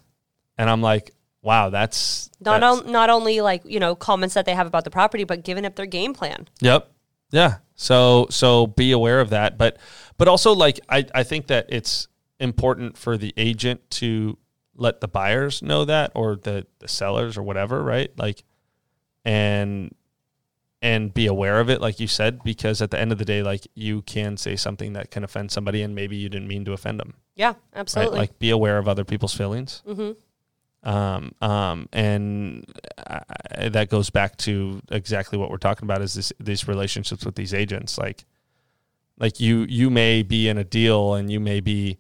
And 0.59 0.69
I'm 0.69 0.83
like, 0.83 1.15
wow, 1.45 1.71
that's 1.71 2.31
Not 2.41 2.61
that's- 2.61 2.81
on, 2.87 2.91
not 2.93 3.11
only 3.11 3.41
like, 3.41 3.63
you 3.65 3.79
know, 3.79 3.95
comments 3.95 4.35
that 4.35 4.47
they 4.47 4.55
have 4.55 4.67
about 4.67 4.85
the 4.85 4.91
property, 4.91 5.25
but 5.25 5.45
giving 5.45 5.65
up 5.65 5.77
their 5.77 5.87
game 5.87 6.15
plan. 6.15 6.49
Yep. 6.61 6.91
Yeah. 7.31 7.57
So 7.77 8.27
so 8.31 8.67
be 8.69 8.93
aware 8.93 9.21
of 9.21 9.31
that, 9.31 9.59
but 9.59 9.79
but 10.17 10.29
also 10.29 10.53
like 10.53 10.81
I 10.89 11.05
I 11.15 11.23
think 11.25 11.49
that 11.49 11.67
it's 11.69 12.09
important 12.41 12.97
for 12.97 13.17
the 13.17 13.33
agent 13.37 13.89
to 13.91 14.39
let 14.77 15.01
the 15.01 15.09
buyers 15.09 15.63
know 15.63 15.85
that 15.85 16.13
or 16.15 16.37
the 16.37 16.67
the 16.79 16.89
sellers 16.89 17.37
or 17.37 17.43
whatever, 17.43 17.83
right? 17.83 18.11
Like 18.19 18.45
and 19.25 19.95
and 20.83 21.15
be 21.15 21.27
aware 21.27 21.61
of 21.61 21.71
it 21.71 21.81
like 21.81 21.99
you 21.99 22.07
said 22.07 22.43
because 22.45 22.83
at 22.83 22.91
the 22.91 23.01
end 23.01 23.11
of 23.11 23.17
the 23.19 23.25
day 23.25 23.43
like 23.43 23.67
you 23.75 24.03
can 24.03 24.37
say 24.37 24.55
something 24.55 24.93
that 24.93 25.11
can 25.11 25.25
offend 25.25 25.51
somebody 25.51 25.81
and 25.83 25.95
maybe 25.95 26.15
you 26.15 26.29
didn't 26.29 26.47
mean 26.47 26.63
to 26.65 26.73
offend 26.75 27.01
them 27.01 27.15
Yeah, 27.37 27.49
right 27.49 27.57
absolutely. 27.75 28.19
like 28.19 28.39
be 28.39 28.51
aware 28.51 28.77
of 28.77 28.87
other 28.87 29.05
people's 29.05 29.33
feelings 29.35 29.83
mm-hmm. 29.89 30.13
Um, 30.85 31.33
um, 31.41 31.89
and 31.93 32.65
I, 33.07 33.69
that 33.71 33.89
goes 33.91 34.11
back 34.11 34.37
to 34.39 34.81
exactly 34.91 35.39
what 35.39 35.51
we're 35.51 35.57
talking 35.57 35.85
about 35.87 36.03
is 36.03 36.15
this 36.15 36.33
these 36.39 36.69
relationships 36.69 37.25
with 37.25 37.35
these 37.35 37.55
agents. 37.55 37.99
Like 37.99 38.25
like 39.19 39.41
you 39.41 39.65
you 39.69 39.91
may 39.91 40.23
be 40.23 40.49
in 40.49 40.59
a 40.59 40.65
deal 40.65 41.15
and 41.15 41.31
you 41.33 41.41
may 41.41 41.61
be 41.61 41.97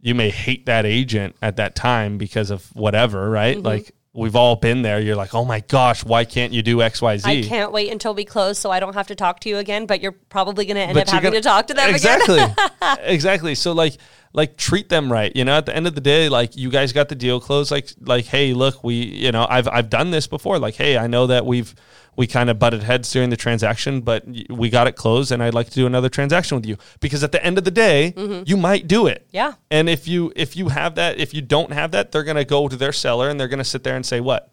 you 0.00 0.14
may 0.14 0.30
hate 0.30 0.66
that 0.66 0.86
agent 0.86 1.36
at 1.42 1.56
that 1.56 1.74
time 1.74 2.18
because 2.18 2.50
of 2.50 2.66
whatever 2.74 3.28
right? 3.28 3.56
Mm-hmm. 3.56 3.66
like 3.66 3.92
we've 4.12 4.36
all 4.36 4.56
been 4.56 4.80
there. 4.82 4.98
You're 5.00 5.16
like 5.16 5.34
oh 5.34 5.44
my 5.44 5.60
gosh 5.60 6.04
why 6.04 6.24
can't 6.24 6.52
you 6.52 6.62
do 6.62 6.78
xyz 6.78 7.26
I 7.26 7.42
can't 7.42 7.70
wait 7.72 7.90
until 7.92 8.14
we 8.14 8.24
close 8.24 8.58
so 8.58 8.70
I 8.70 8.80
don't 8.80 8.94
have 8.94 9.08
to 9.08 9.14
talk 9.14 9.40
to 9.40 9.48
you 9.48 9.58
again, 9.58 9.84
but 9.86 10.00
you're 10.00 10.12
probably 10.12 10.64
going 10.64 10.76
to 10.76 10.82
end 10.82 10.94
But 10.94 11.08
up 11.08 11.14
having 11.14 11.32
gonna- 11.32 11.42
to 11.42 11.48
talk 11.48 11.66
to 11.66 11.74
them 11.74 11.94
again. 11.94 12.20
exactly. 12.22 12.64
Exactly. 13.12 13.54
So 13.54 13.72
like 13.72 13.96
like 14.36 14.56
treat 14.56 14.88
them 14.88 15.10
right 15.10 15.34
you 15.34 15.44
know? 15.44 15.56
At 15.56 15.66
the 15.66 15.74
end 15.74 15.86
of 15.88 15.94
the 15.96 16.00
day 16.00 16.28
like 16.28 16.56
you 16.56 16.70
guys 16.70 16.92
got 16.92 17.08
the 17.08 17.14
deal 17.16 17.40
closed 17.40 17.70
like 17.72 17.88
like 18.00 18.26
hey 18.26 18.52
look 18.52 18.84
we 18.84 18.94
you 18.94 19.32
know 19.32 19.46
i've 19.50 19.66
i've 19.68 19.90
done 19.90 20.12
this 20.12 20.26
before. 20.28 20.58
Like 20.60 20.76
hey 20.76 20.96
i 20.96 21.06
know 21.08 21.26
that 21.26 21.44
we've 21.44 21.74
we 22.16 22.26
kind 22.26 22.48
of 22.48 22.58
butted 22.58 22.82
heads 22.82 23.10
during 23.12 23.28
the 23.30 23.36
transaction 23.36 24.00
but 24.00 24.24
we 24.48 24.70
got 24.70 24.86
it 24.86 24.92
closed 24.96 25.30
and 25.32 25.42
i'd 25.42 25.52
like 25.52 25.68
to 25.68 25.74
do 25.74 25.86
another 25.86 26.08
transaction 26.08 26.56
with 26.56 26.64
you. 26.66 26.76
Because 27.00 27.22
at 27.24 27.32
the 27.32 27.44
end 27.44 27.58
of 27.58 27.64
the 27.64 27.70
day 27.70 28.14
you 28.46 28.56
might 28.56 28.86
do 28.86 29.06
it. 29.06 29.26
Yeah. 29.32 29.54
and 29.70 29.88
if 29.88 30.06
you 30.06 30.32
if 30.36 30.56
you 30.56 30.68
have 30.68 30.94
that 30.94 31.18
if 31.18 31.34
you 31.34 31.42
don't 31.42 31.72
have 31.72 31.90
that 31.92 32.12
they're 32.12 32.22
going 32.24 32.36
to 32.36 32.44
go 32.44 32.68
to 32.68 32.76
their 32.76 32.92
seller 32.92 33.28
and 33.28 33.40
they're 33.40 33.48
going 33.48 33.58
to 33.58 33.64
sit 33.64 33.82
there 33.84 33.96
and 33.96 34.04
say 34.06 34.20
what? 34.20 34.52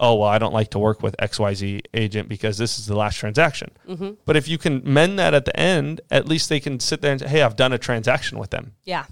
Oh 0.00 0.14
well 0.20 0.28
i 0.28 0.38
don't 0.38 0.54
like 0.54 0.70
to 0.70 0.78
work 0.78 1.02
with 1.02 1.16
xyz 1.18 1.80
agent 1.92 2.28
because 2.28 2.56
this 2.56 2.78
is 2.78 2.86
the 2.86 2.96
last 2.96 3.16
transaction. 3.18 3.70
Mm-hmm. 3.88 4.10
but 4.26 4.36
if 4.36 4.46
you 4.46 4.56
can 4.56 4.80
mend 4.84 5.18
that 5.18 5.34
at 5.34 5.44
the 5.44 5.58
end 5.58 6.00
at 6.10 6.28
least 6.28 6.48
they 6.48 6.60
can 6.60 6.78
sit 6.78 7.00
there 7.02 7.12
and 7.12 7.20
say 7.20 7.28
hey 7.28 7.42
i've 7.42 7.56
done 7.56 7.72
a 7.72 7.78
transaction 7.78 8.38
with 8.38 8.50
them. 8.50 8.72
Yeah. 8.84 9.06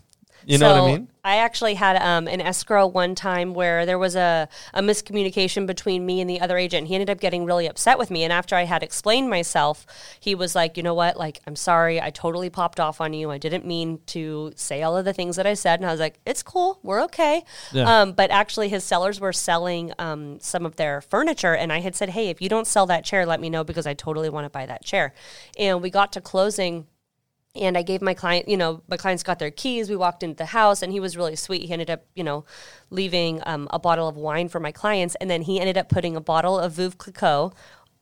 You 0.47 0.59
know 0.59 0.73
what 0.73 0.83
I 0.83 0.87
mean? 0.93 1.09
I 1.25 1.39
actually 1.39 1.75
had 1.75 1.97
um, 1.97 2.29
an 2.29 2.41
escrow 2.41 2.87
one 2.87 3.17
time 3.17 3.53
where 3.53 3.85
there 3.85 3.99
was 3.99 4.15
a, 4.15 4.49
a 4.73 4.81
miscommunication 4.81 5.67
between 5.67 6.07
me 6.07 6.21
and 6.21 6.31
the 6.31 6.41
other 6.41 6.57
agent. 6.57 6.87
He 6.87 6.95
ended 6.95 7.11
up 7.11 7.19
getting 7.19 7.45
really 7.45 7.67
upset 7.67 7.99
with 7.99 8.13
me. 8.13 8.23
And 8.23 8.33
after 8.33 8.55
I 8.55 8.63
had 8.63 8.85
explained 8.85 9.29
myself, 9.29 9.87
he 10.21 10.37
was 10.37 10.55
like, 10.55 10.77
you 10.77 10.85
know 10.85 10.95
what? 10.95 11.17
Like, 11.17 11.41
I'm 11.45 11.57
sorry. 11.57 12.01
I 12.01 12.11
totally 12.11 12.49
popped 12.49 12.79
off 12.79 13.01
on 13.01 13.13
you. 13.13 13.33
I 13.33 13.39
didn't 13.39 13.67
mean 13.67 13.99
to 14.07 14.53
say 14.55 14.85
all 14.85 14.97
of 14.97 15.05
the 15.05 15.13
things 15.13 15.35
that 15.35 15.49
I 15.49 15.55
said. 15.55 15.81
And 15.81 15.89
I 15.89 15.91
was 15.91 15.99
like, 15.99 16.21
it's 16.25 16.45
cool. 16.45 16.79
We're 16.85 17.03
okay. 17.03 17.43
Yeah. 17.73 18.03
Um, 18.03 18.13
but 18.13 18.31
actually, 18.31 18.69
his 18.69 18.85
sellers 18.85 19.19
were 19.19 19.33
selling 19.33 19.93
um, 19.99 20.39
some 20.39 20.65
of 20.65 20.77
their 20.77 21.01
furniture. 21.01 21.57
And 21.57 21.73
I 21.73 21.81
had 21.81 21.97
said, 21.97 22.11
hey, 22.11 22.29
if 22.29 22.41
you 22.41 22.49
don't 22.49 22.69
sell 22.69 22.87
that 22.87 23.05
chair, 23.05 23.27
let 23.27 23.41
me 23.41 23.51
know 23.51 23.65
because 23.65 23.87
I 23.89 23.95
totally 23.95 24.31
want 24.31 24.45
to 24.45 24.51
buy 24.51 24.67
that 24.67 24.85
chair. 24.85 25.13
And 25.59 25.83
we 25.83 25.91
got 25.91 26.13
to 26.13 26.21
closing 26.21 26.87
and 27.57 27.77
I 27.77 27.83
gave 27.83 28.03
my 28.03 28.15
client, 28.15 28.49
you 28.49 28.57
know, 28.57 28.83
my 28.89 28.97
clients 28.97 29.23
got 29.23 29.39
their 29.39 29.51
keys. 29.51 29.91
We 29.91 29.97
walked 29.97 30.23
into 30.23 30.37
the 30.37 30.47
house, 30.47 30.83
and 30.83 30.93
he 30.93 31.01
was 31.01 31.17
really 31.17 31.37
sweet. 31.37 31.63
He 31.67 31.73
ended 31.73 31.91
up, 31.91 32.05
you 32.15 32.25
know, 32.25 32.45
leaving 32.91 33.43
um, 33.47 33.69
a 33.71 33.79
bottle 33.79 34.09
of 34.09 34.17
wine 34.17 34.49
for 34.49 34.61
my 34.61 34.73
clients, 34.73 35.15
and 35.17 35.31
then 35.31 35.43
he 35.43 35.61
ended 35.61 35.77
up 35.77 35.89
putting 35.89 36.17
a 36.17 36.21
bottle 36.21 36.59
of 36.59 36.75
Veuve 36.75 36.99
Clicquot 36.99 37.53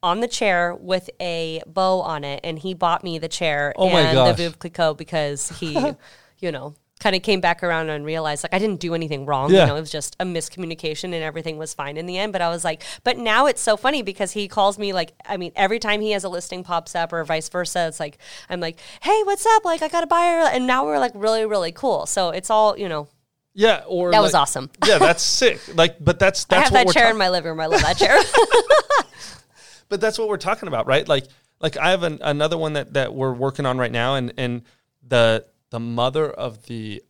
on 0.02 0.20
the 0.20 0.28
chair 0.28 0.74
with 0.74 1.08
a 1.20 1.62
bow 1.66 2.00
on 2.00 2.24
it, 2.24 2.40
and 2.44 2.58
he 2.58 2.74
bought 2.74 3.02
me 3.02 3.18
the 3.18 3.28
chair 3.28 3.72
Oh 3.76 3.88
and 3.88 4.16
the 4.16 4.42
Veuve 4.42 4.58
Clicquot 4.58 4.94
because 4.94 5.48
he, 5.58 5.74
you 6.38 6.52
know, 6.52 6.74
kind 7.00 7.16
of 7.16 7.22
came 7.22 7.40
back 7.40 7.62
around 7.62 7.90
and 7.90 8.04
realized 8.04 8.44
like 8.44 8.54
I 8.54 8.58
didn't 8.58 8.80
do 8.80 8.94
anything 8.94 9.26
wrong. 9.26 9.52
Yeah. 9.52 9.62
You 9.62 9.66
know, 9.68 9.76
it 9.76 9.80
was 9.80 9.90
just 9.90 10.16
a 10.20 10.24
miscommunication, 10.24 11.04
and 11.04 11.16
everything 11.16 11.58
was 11.58 11.74
fine 11.74 11.96
in 11.96 12.06
the 12.06 12.18
end. 12.18 12.32
But 12.32 12.42
I 12.42 12.48
was 12.48 12.64
like, 12.64 12.82
but 13.02 13.18
now 13.18 13.46
it's 13.46 13.60
so 13.60 13.76
funny 13.76 14.02
because 14.02 14.32
he 14.32 14.48
calls 14.48 14.78
me 14.78 14.92
like, 14.92 15.12
I 15.26 15.36
mean, 15.36 15.52
every 15.56 15.78
time 15.78 16.00
he 16.00 16.12
has 16.12 16.24
a 16.24 16.28
listing 16.28 16.62
pops 16.62 16.94
up 16.94 17.12
or 17.12 17.22
vice 17.24 17.48
versa, 17.48 17.86
it's 17.88 18.00
like 18.00 18.18
I'm 18.48 18.60
like, 18.60 18.78
hey, 19.02 19.22
what's 19.24 19.44
up? 19.46 19.64
Like 19.64 19.82
I 19.82 19.88
got 19.88 20.04
a 20.04 20.06
buyer, 20.06 20.48
and 20.48 20.66
now 20.66 20.84
we're 20.84 20.98
like 20.98 21.12
really, 21.14 21.44
really 21.44 21.72
cool. 21.72 22.06
So 22.06 22.30
it's 22.30 22.50
all 22.50 22.78
you 22.78 22.88
know. 22.88 23.08
yeah 23.54 23.82
or 23.86 24.10
That 24.10 24.22
was 24.22 24.34
awesome. 24.34 24.70
yeah 24.86 24.98
that's 24.98 25.22
sick 25.22 25.60
like 25.76 26.02
but 26.02 26.18
that's 26.18 26.46
I 26.50 26.56
have 26.56 26.72
that 26.72 26.88
chair 26.88 27.04
talking 27.04 27.10
in 27.10 27.18
my 27.18 27.30
living 27.30 27.50
room. 27.50 27.60
I 27.60 27.66
love 27.66 27.82
that 27.82 27.96
chair. 27.96 28.18
but 29.88 30.00
that's 30.00 30.18
what 30.18 30.28
we're 30.28 30.36
talking 30.36 30.68
about, 30.68 30.86
right? 30.86 31.06
Like, 31.06 31.26
like 31.60 31.76
I 31.76 31.90
have 31.90 32.02
an, 32.02 32.18
another 32.22 32.58
one 32.58 32.74
that 32.74 32.94
that 32.94 33.14
we're 33.14 33.32
working 33.32 33.66
on 33.66 33.78
right 33.78 33.92
now, 33.92 34.14
and 34.14 34.32
and 34.36 34.62
the 35.06 35.44
the 35.70 35.80
mother 35.80 36.30
of 36.30 36.66
the 36.66 37.02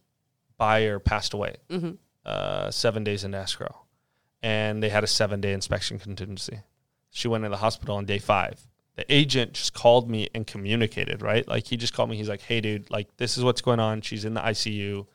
buyer 0.57 0.99
passed 0.99 1.35
away 1.35 1.57
uh, 2.25 2.71
seven 2.71 3.05
days 3.05 3.25
in 3.25 3.35
escrow, 3.35 3.85
and 4.43 4.83
they 4.83 4.89
had 4.89 5.05
a 5.05 5.09
seven 5.09 5.41
day 5.41 5.53
inspection 5.53 5.99
contingency. 5.99 6.61
She 7.11 7.29
went 7.29 7.45
in 7.45 7.51
the 7.51 7.59
hospital 7.59 7.97
on 7.97 8.05
day 8.07 8.19
five. 8.19 8.61
The 8.97 9.05
agent 9.13 9.55
just 9.55 9.75
called 9.75 10.09
me 10.09 10.29
and 10.35 10.47
communicated, 10.47 11.21
right? 11.21 11.47
Like 11.47 11.67
he 11.67 11.77
just 11.77 11.93
called 11.95 12.11
me. 12.11 12.17
He's 12.17 12.29
like, 12.29 12.43
"Hey, 12.43 12.61
dude, 12.61 12.91
like 12.91 13.17
this 13.17 13.37
is 13.37 13.45
what's 13.45 13.61
going 13.61 13.81
on. 13.81 14.01
She's 14.03 14.25
in 14.25 14.35
the 14.35 14.41
ICU, 14.41 15.07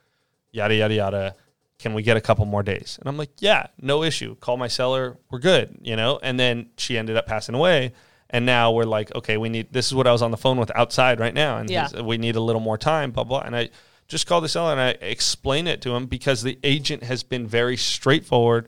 yada 0.51 0.75
yada 0.75 0.93
yada." 0.93 1.35
can 1.79 1.93
we 1.93 2.03
get 2.03 2.17
a 2.17 2.21
couple 2.21 2.45
more 2.45 2.61
days? 2.61 2.97
And 2.99 3.07
I'm 3.07 3.17
like, 3.17 3.31
yeah, 3.39 3.67
no 3.81 4.03
issue. 4.03 4.35
Call 4.35 4.57
my 4.57 4.67
seller. 4.67 5.17
We're 5.31 5.39
good, 5.39 5.77
you 5.81 5.95
know? 5.95 6.19
And 6.21 6.37
then 6.37 6.69
she 6.77 6.97
ended 6.97 7.15
up 7.15 7.25
passing 7.25 7.55
away. 7.55 7.93
And 8.29 8.45
now 8.45 8.71
we're 8.71 8.83
like, 8.83 9.13
okay, 9.15 9.37
we 9.37 9.49
need, 9.49 9.73
this 9.73 9.87
is 9.87 9.95
what 9.95 10.05
I 10.05 10.11
was 10.11 10.21
on 10.21 10.31
the 10.31 10.37
phone 10.37 10.57
with 10.57 10.71
outside 10.75 11.19
right 11.19 11.33
now. 11.33 11.57
And 11.57 11.69
Yeah. 11.69 12.01
we 12.01 12.17
need 12.17 12.35
a 12.35 12.41
little 12.41 12.61
more 12.61 12.77
time, 12.77 13.11
blah, 13.11 13.23
blah. 13.23 13.41
And 13.41 13.55
I 13.55 13.69
just 14.07 14.27
called 14.27 14.43
the 14.43 14.49
seller 14.49 14.71
and 14.71 14.81
I 14.81 14.89
explain 15.03 15.67
it 15.67 15.81
to 15.81 15.95
him 15.95 16.05
because 16.05 16.43
the 16.43 16.59
agent 16.63 17.03
has 17.03 17.23
been 17.23 17.47
very 17.47 17.75
straightforward, 17.77 18.67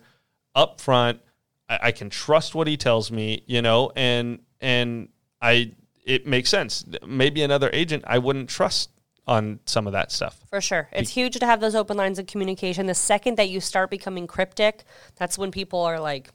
upfront. 0.56 1.20
I, 1.70 1.80
I 1.84 1.92
can 1.92 2.10
trust 2.10 2.56
what 2.56 2.68
he 2.68 2.76
tells 2.78 3.12
me, 3.12 3.44
you 3.46 3.62
know, 3.62 3.92
and, 3.96 4.40
and 4.60 5.10
I, 5.42 5.74
it 6.06 6.26
makes 6.26 6.50
sense. 6.50 6.84
Maybe 7.06 7.44
another 7.44 7.70
agent 7.72 8.04
I 8.08 8.18
wouldn't 8.18 8.50
trust 8.50 8.90
on 9.28 9.60
some 9.66 9.86
of 9.86 9.94
that 9.94 10.12
stuff. 10.12 10.40
For 10.50 10.60
sure. 10.60 10.90
It's 10.92 11.12
huge 11.12 11.36
to 11.36 11.46
have 11.46 11.62
those 11.62 11.76
open 11.76 11.96
lines 11.96 12.18
of 12.18 12.26
communication. 12.26 12.88
The 12.88 12.96
second 12.96 13.38
that 13.38 13.50
you 13.50 13.60
start 13.62 13.92
becoming 13.92 14.26
cryptic, 14.26 14.84
that's 15.16 15.38
when 15.38 15.52
people 15.52 15.82
are 15.82 16.00
like, 16.00 16.32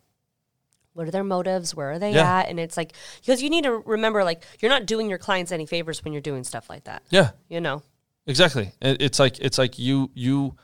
what 0.97 1.07
are 1.07 1.11
their 1.11 1.25
motives? 1.25 1.75
Where 1.75 1.93
are 1.93 1.99
they 1.99 2.13
Yeah. 2.13 2.39
at? 2.39 2.49
And 2.49 2.59
it's 2.59 2.77
like, 2.77 2.95
because 3.21 3.43
you 3.43 3.51
need 3.51 3.65
to 3.65 3.79
remember, 3.85 4.25
like, 4.25 4.43
you're 4.61 4.71
not 4.71 4.87
doing 4.87 5.09
your 5.09 5.19
clients 5.19 5.53
any 5.53 5.67
favors 5.67 6.03
when 6.03 6.13
you're 6.13 6.23
doing 6.23 6.43
stuff 6.43 6.69
like 6.71 6.85
that. 6.85 7.03
Yeah. 7.11 7.31
You 7.49 7.61
know? 7.61 7.83
Exactly. 8.27 8.73
It's 8.81 9.21
like 9.21 9.39
it's 9.39 9.57
like 9.57 9.79
you 9.79 10.11
you 10.15 10.57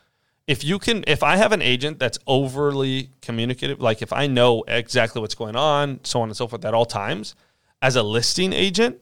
if 0.47 0.65
you 0.65 0.79
can 0.79 1.05
if 1.07 1.23
I 1.23 1.37
have 1.37 1.53
an 1.53 1.61
agent 1.61 1.97
that's 1.97 2.19
overly 2.27 3.11
communicative, 3.21 3.79
like 3.79 4.01
if 4.01 4.11
I 4.11 4.27
know 4.27 4.63
exactly 4.67 5.21
what's 5.21 5.35
going 5.35 5.55
on, 5.55 6.01
so 6.03 6.21
on 6.21 6.27
and 6.29 6.35
so 6.35 6.45
forth 6.47 6.65
at 6.65 6.73
all 6.73 6.85
times, 6.85 7.35
as 7.81 7.95
a 7.95 8.03
listing 8.03 8.51
agent, 8.51 8.97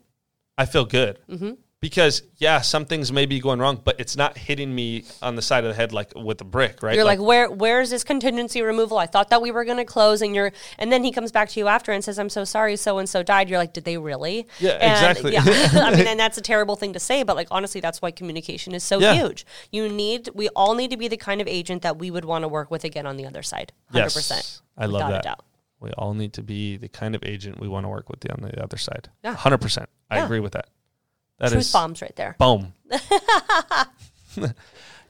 I 0.59 0.65
feel 0.65 0.85
good. 0.85 1.17
Mm-hmm. 1.27 1.53
Because 1.81 2.21
yeah, 2.37 2.61
some 2.61 2.85
things 2.85 3.11
may 3.11 3.25
be 3.25 3.39
going 3.39 3.59
wrong, 3.59 3.81
but 3.83 3.99
it's 3.99 4.15
not 4.15 4.37
hitting 4.37 4.73
me 4.73 5.03
on 5.21 5.35
the 5.35 5.41
side 5.41 5.63
of 5.63 5.69
the 5.69 5.73
head 5.73 5.91
like 5.91 6.13
with 6.15 6.39
a 6.39 6.43
brick, 6.43 6.83
right? 6.83 6.95
You're 6.95 7.03
like, 7.03 7.19
where 7.19 7.49
where's 7.49 7.89
this 7.89 8.03
contingency 8.03 8.61
removal? 8.61 8.99
I 8.99 9.07
thought 9.07 9.29
that 9.31 9.41
we 9.41 9.49
were 9.51 9.65
going 9.65 9.77
to 9.77 9.85
close, 9.85 10.21
and 10.21 10.35
you're, 10.35 10.51
and 10.77 10.91
then 10.91 11.03
he 11.03 11.11
comes 11.11 11.31
back 11.31 11.49
to 11.49 11.59
you 11.59 11.67
after 11.67 11.91
and 11.91 12.03
says, 12.03 12.19
"I'm 12.19 12.29
so 12.29 12.43
sorry, 12.43 12.75
so 12.75 12.99
and 12.99 13.09
so 13.09 13.23
died." 13.23 13.49
You're 13.49 13.57
like, 13.57 13.73
did 13.73 13.83
they 13.83 13.97
really? 13.97 14.47
Yeah, 14.59 14.73
And, 14.73 14.91
exactly. 14.91 15.33
Yeah, 15.33 15.41
I 15.45 15.95
mean, 15.95 16.05
and 16.07 16.19
that's 16.23 16.37
a 16.37 16.41
terrible 16.41 16.75
thing 16.75 16.93
to 16.93 16.99
say, 16.99 17.23
but 17.23 17.35
like 17.35 17.47
honestly, 17.49 17.81
that's 17.81 17.99
why 18.01 18.11
communication 18.11 18.73
is 18.75 18.83
so 18.83 18.99
Yeah. 18.99 19.15
huge. 19.15 19.45
You 19.71 19.89
need, 19.89 20.29
we 20.35 20.49
all 20.49 20.75
need 20.75 20.91
to 20.91 20.97
be 20.97 21.07
the 21.07 21.17
kind 21.17 21.41
of 21.41 21.47
agent 21.47 21.81
that 21.81 21.97
we 21.97 22.11
would 22.11 22.25
want 22.25 22.43
to 22.43 22.47
work 22.47 22.69
with 22.69 22.83
again 22.83 23.07
on 23.07 23.17
the 23.17 23.25
other 23.25 23.41
side. 23.41 23.73
Hundred 23.91 24.03
yes, 24.05 24.13
percent. 24.13 24.61
I 24.77 24.85
love 24.85 25.09
that. 25.09 25.23
doubt. 25.23 25.43
We 25.79 25.89
all 25.97 26.13
need 26.13 26.33
to 26.33 26.43
be 26.43 26.77
the 26.77 26.89
kind 26.89 27.15
of 27.15 27.23
agent 27.23 27.59
we 27.59 27.67
want 27.67 27.85
to 27.85 27.89
work 27.89 28.07
with 28.07 28.19
on 28.31 28.43
the 28.47 28.63
other 28.63 28.77
side. 28.77 29.09
Yeah. 29.23 29.33
hundred 29.33 29.61
percent. 29.61 29.89
I 30.11 30.17
Yeah. 30.17 30.25
agree 30.25 30.39
with 30.39 30.53
that. 30.53 30.67
That 31.41 31.49
Truth 31.49 31.61
is 31.61 31.71
bombs 31.71 32.03
right 32.03 32.15
there. 32.15 32.35
boom. 32.37 32.73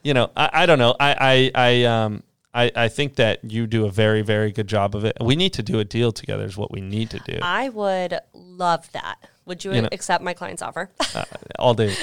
you 0.02 0.14
know, 0.14 0.30
I, 0.34 0.50
I 0.52 0.66
don't 0.66 0.78
know. 0.78 0.96
I, 0.98 1.14
I, 1.20 1.50
I, 1.54 1.84
um, 1.84 2.22
I, 2.54 2.70
I 2.74 2.88
think 2.88 3.16
that 3.16 3.44
you 3.44 3.66
do 3.66 3.84
a 3.84 3.90
very, 3.90 4.22
very 4.22 4.50
good 4.50 4.66
job 4.66 4.96
of 4.96 5.04
it. 5.04 5.14
We 5.20 5.36
need 5.36 5.52
to 5.54 5.62
do 5.62 5.78
a 5.78 5.84
deal 5.84 6.10
together. 6.10 6.44
Is 6.44 6.56
what 6.56 6.72
we 6.72 6.80
need 6.80 7.10
to 7.10 7.18
do 7.18 7.38
I 7.42 7.68
would 7.68 8.18
love 8.32 8.90
that. 8.92 9.16
Would 9.44 9.62
you, 9.62 9.74
You 9.74 9.82
know- 9.82 9.88
accept 9.92 10.24
my 10.24 10.32
client's 10.32 10.62
offer? 10.62 10.90
uh, 11.14 11.24
all 11.58 11.74
day. 11.74 11.94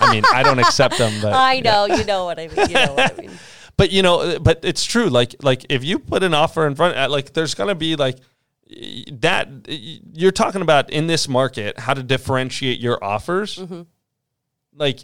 I 0.00 0.12
mean, 0.12 0.24
I 0.32 0.42
don't 0.42 0.58
accept 0.58 0.98
them, 0.98 1.12
but 1.22 1.32
I 1.32 1.60
know, 1.60 1.86
you 1.86 2.04
know 2.04 2.24
what 2.24 2.40
I 2.40 2.48
mean. 2.48 2.68
You 2.68 2.74
know 2.74 2.94
what 2.94 3.16
I 3.16 3.20
mean. 3.20 3.38
but 3.76 3.92
you 3.92 4.02
know, 4.02 4.40
but 4.40 4.64
it's 4.64 4.84
true. 4.84 5.08
Like, 5.08 5.36
like 5.44 5.64
if 5.68 5.84
you 5.84 6.00
put 6.00 6.24
an 6.24 6.34
offer 6.34 6.66
in 6.66 6.74
front, 6.74 6.96
uh, 6.96 7.08
like 7.08 7.34
there's 7.34 7.54
gonna 7.54 7.76
be 7.76 7.94
like 7.94 8.16
that. 9.12 9.48
You're 9.66 10.32
talking 10.32 10.62
about 10.62 10.90
in 10.90 11.06
this 11.06 11.28
market 11.28 11.78
how 11.78 11.94
to 11.94 12.02
differentiate 12.02 12.80
your 12.80 13.02
offers. 13.02 13.56
Mm-hmm. 13.56 13.82
Like, 14.74 15.00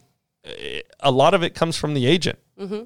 a 1.01 1.11
lot 1.11 1.35
of 1.35 1.43
it 1.43 1.55
comes 1.55 1.77
from 1.77 1.95
the 1.95 2.07
agent. 2.07 2.39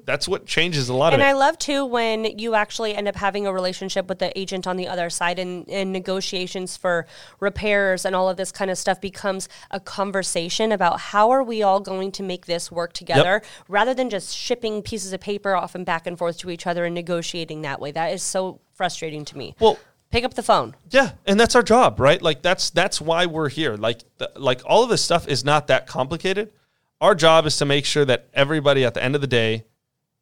That's 0.05 0.27
what 0.27 0.47
changes 0.47 0.89
a 0.89 0.93
lot 0.95 1.13
Mm-hmm. 1.13 1.21
And 1.21 1.21
of 1.21 1.27
it. 1.27 1.29
I 1.29 1.33
love 1.33 1.59
too 1.59 1.85
when 1.85 2.39
you 2.39 2.55
actually 2.55 2.95
end 2.95 3.07
up 3.07 3.15
having 3.15 3.45
a 3.45 3.53
relationship 3.53 4.09
with 4.09 4.17
the 4.17 4.35
agent 4.37 4.65
on 4.65 4.75
the 4.75 4.87
other 4.87 5.07
side 5.11 5.37
and, 5.37 5.69
and 5.69 5.93
negotiations 5.93 6.75
for 6.75 7.05
repairs 7.39 8.03
and 8.03 8.15
all 8.15 8.27
of 8.27 8.37
this 8.37 8.51
kind 8.51 8.71
of 8.71 8.77
stuff 8.79 8.99
becomes 8.99 9.47
a 9.69 9.79
conversation 9.79 10.71
about 10.71 10.99
how 10.99 11.29
are 11.29 11.43
we 11.43 11.61
all 11.61 11.79
going 11.79 12.11
to 12.13 12.23
make 12.23 12.47
this 12.47 12.71
work 12.71 12.93
together 12.93 13.43
rather 13.67 13.93
than 13.93 14.09
just 14.09 14.35
shipping 14.35 14.81
pieces 14.81 15.13
of 15.13 15.19
paper 15.19 15.55
off 15.55 15.75
and 15.75 15.85
back 15.85 16.07
and 16.07 16.17
forth 16.17 16.39
to 16.39 16.49
each 16.49 16.65
other 16.65 16.85
and 16.85 16.95
negotiating 16.95 17.61
that 17.61 17.79
way. 17.79 17.91
That 17.91 18.11
is 18.11 18.23
so 18.23 18.59
frustrating 18.73 19.25
to 19.25 19.37
me. 19.37 19.55
well, 19.59 19.77
Pick 20.17 20.23
up 20.25 20.33
the 20.33 20.41
phone. 20.41 20.75
Yeah, 20.89 21.11
and 21.27 21.39
that's 21.39 21.55
our 21.55 21.61
job, 21.61 21.99
right? 21.99 22.19
Like 22.19 22.41
that's 22.41 22.71
that's 22.71 22.99
why 22.99 23.27
we're 23.27 23.49
here. 23.49 23.75
Like 23.75 23.99
the, 24.17 24.31
like 24.35 24.61
all 24.65 24.81
of 24.81 24.89
this 24.89 25.03
stuff 25.03 25.27
is 25.27 25.45
not 25.45 25.67
that 25.67 25.85
complicated. 25.85 26.51
Our 26.99 27.13
job 27.13 27.45
is 27.45 27.55
to 27.57 27.65
make 27.65 27.85
sure 27.85 28.03
that 28.03 28.27
everybody 28.33 28.83
at 28.83 28.95
the 28.95 29.03
end 29.03 29.13
of 29.13 29.21
the 29.21 29.27
day 29.27 29.65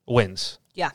wins. 0.06 0.60
Yeah. 0.74 0.92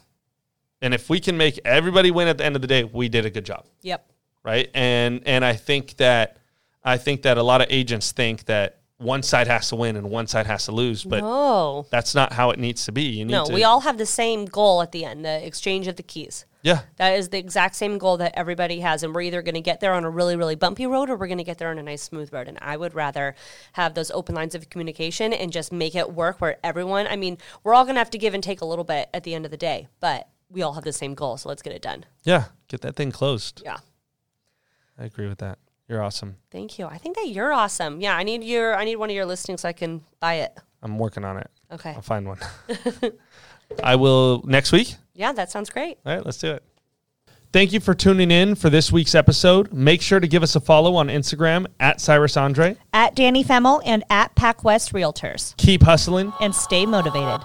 And 0.83 0.93
if 0.93 1.09
we 1.09 1.19
can 1.19 1.39
make 1.39 1.59
everybody 1.65 2.11
win 2.11 2.29
at 2.29 2.37
the 2.37 2.45
end 2.45 2.57
of 2.57 2.61
the 2.61 2.69
day, 2.69 2.85
we 2.85 3.09
did 3.09 3.25
a 3.25 3.31
good 3.31 3.47
job, 3.47 3.65
Yep. 3.81 4.05
right? 4.45 4.69
And 4.75 5.23
and 5.25 5.47
I 5.47 5.55
think 5.55 5.97
that 5.97 6.37
I 6.85 6.99
think 6.99 7.23
that 7.23 7.39
a 7.39 7.43
lot 7.43 7.63
of 7.63 7.69
agents 7.71 8.13
think 8.13 8.45
that 8.45 8.81
one 8.99 9.23
side 9.23 9.47
has 9.47 9.71
to 9.71 9.77
win 9.77 9.97
and 9.97 10.11
one 10.11 10.27
side 10.27 10.47
has 10.47 10.67
to 10.67 10.73
lose, 10.73 11.05
but 11.05 11.23
Oh. 11.25 11.87
that's 11.91 12.15
not 12.15 12.35
how 12.35 12.51
it 12.51 12.59
needs 12.59 12.85
to 12.85 12.93
be. 12.93 13.05
You 13.05 13.25
need 13.25 13.33
No, 13.33 13.47
to 13.47 13.55
we 13.55 13.65
all 13.65 13.81
have 13.81 13.97
the 13.97 14.05
same 14.05 14.45
goal 14.45 14.83
at 14.83 14.93
the 14.93 15.07
end, 15.07 15.25
the 15.25 15.43
exchange 15.47 15.87
of 15.87 15.97
the 15.97 16.03
keys. 16.03 16.45
Yeah. 16.62 16.81
That 16.96 17.18
is 17.18 17.31
the 17.31 17.38
exact 17.38 17.75
same 17.75 17.99
goal 17.99 18.18
that 18.18 18.33
everybody 18.37 18.81
has. 18.81 19.03
And 19.03 19.14
we're 19.14 19.23
either 19.23 19.42
going 19.42 19.55
to 19.55 19.61
get 19.61 19.81
there 19.81 19.94
on 19.94 20.05
a 20.05 20.11
really, 20.11 20.37
really 20.37 20.57
bumpy 20.57 20.87
road 20.87 21.09
or 21.11 21.16
we're 21.16 21.27
going 21.27 21.38
to 21.38 21.44
get 21.44 21.59
there 21.59 21.70
on 21.70 21.79
a 21.79 21.83
nice, 21.83 22.03
smooth 22.03 22.33
road. 22.33 22.49
And 22.49 22.59
I 22.61 22.77
would 22.77 22.94
rather 22.94 23.35
have 23.73 23.94
those 23.94 24.11
open 24.11 24.35
lines 24.35 24.55
of 24.55 24.68
communication 24.68 25.33
and 25.33 25.53
just 25.53 25.73
make 25.73 25.94
it 25.94 26.12
work 26.12 26.40
where 26.40 26.59
everyone, 26.62 27.07
I 27.07 27.16
mean, 27.16 27.38
we're 27.64 27.75
all 27.75 27.85
going 27.85 27.94
to 27.94 28.01
have 28.01 28.11
to 28.11 28.18
give 28.18 28.35
and 28.35 28.42
take 28.42 28.61
a 28.61 28.66
little 28.66 28.85
bit 28.85 29.09
at 29.14 29.25
the 29.25 29.35
end 29.35 29.44
of 29.44 29.51
the 29.51 29.57
day, 29.57 29.88
but 30.01 30.29
we 30.51 30.62
all 30.62 30.75
have 30.75 30.85
the 30.85 30.92
same 30.92 31.14
goal. 31.14 31.37
So 31.37 31.49
let's 31.49 31.62
get 31.62 31.73
it 31.73 31.83
done. 31.83 32.05
Yeah, 32.25 32.44
get 32.68 32.83
that 32.83 32.96
thing 32.96 33.12
closed. 33.12 33.62
Yeah. 33.64 33.79
I 34.99 35.05
agree 35.05 35.29
with 35.29 35.38
that. 35.38 35.59
You're 35.88 36.03
awesome. 36.03 36.37
Thank 36.51 36.79
you. 36.79 36.87
I 36.87 36.99
think 36.99 37.16
that 37.16 37.29
you're 37.29 37.53
awesome. 37.53 38.01
Yeah. 38.01 38.16
I 38.16 38.23
need 38.23 38.44
your, 38.44 38.77
I 38.77 38.85
need 38.85 38.96
one 38.96 39.11
of 39.11 39.16
your 39.16 39.27
listings 39.27 39.62
so 39.62 39.68
I 39.68 39.73
can 39.73 40.03
buy 40.20 40.35
it. 40.35 40.57
I'm 40.83 40.99
working 40.99 41.25
on 41.25 41.37
it. 41.38 41.51
Okay. 41.73 41.91
I'll 41.91 42.03
find 42.03 42.27
one. 42.27 42.39
I 43.83 43.97
will 43.97 44.43
next 44.45 44.73
week. 44.73 44.95
Yeah. 45.15 45.33
That 45.33 45.51
sounds 45.51 45.71
great. 45.71 45.99
All 46.05 46.15
right, 46.15 46.25
let's 46.25 46.39
do 46.39 46.53
it. 46.53 46.63
Thank 47.53 47.73
you 47.73 47.81
for 47.81 47.95
tuning 47.95 48.31
in 48.31 48.55
for 48.55 48.71
this 48.71 48.93
week's 48.93 49.15
episode. 49.15 49.73
Make 49.73 50.03
sure 50.03 50.21
to 50.21 50.29
give 50.29 50.45
us 50.45 50.55
a 50.55 50.61
follow 50.61 50.95
on 50.95 51.09
Instagram 51.09 51.67
at 51.81 52.01
Cyrus 52.01 52.37
Andre. 52.37 52.77
At 52.93 53.17
Danny 53.17 53.43
Femmel 53.43 53.83
and 53.85 54.05
at 54.09 54.37
Pac 54.37 54.63
West 54.63 54.93
Realtors. 54.93 55.57
Keep 55.57 55.83
hustling. 55.83 56.33
And 56.41 56.55
stay 56.55 56.87
motivated. 56.87 57.41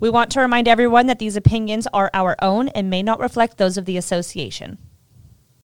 We 0.00 0.10
want 0.10 0.30
to 0.32 0.40
remind 0.40 0.68
everyone 0.68 1.06
that 1.06 1.18
these 1.18 1.36
opinions 1.36 1.86
are 1.92 2.10
our 2.12 2.36
own 2.42 2.68
and 2.68 2.90
may 2.90 3.02
not 3.02 3.20
reflect 3.20 3.58
those 3.58 3.76
of 3.76 3.84
the 3.84 3.96
association. 3.96 4.78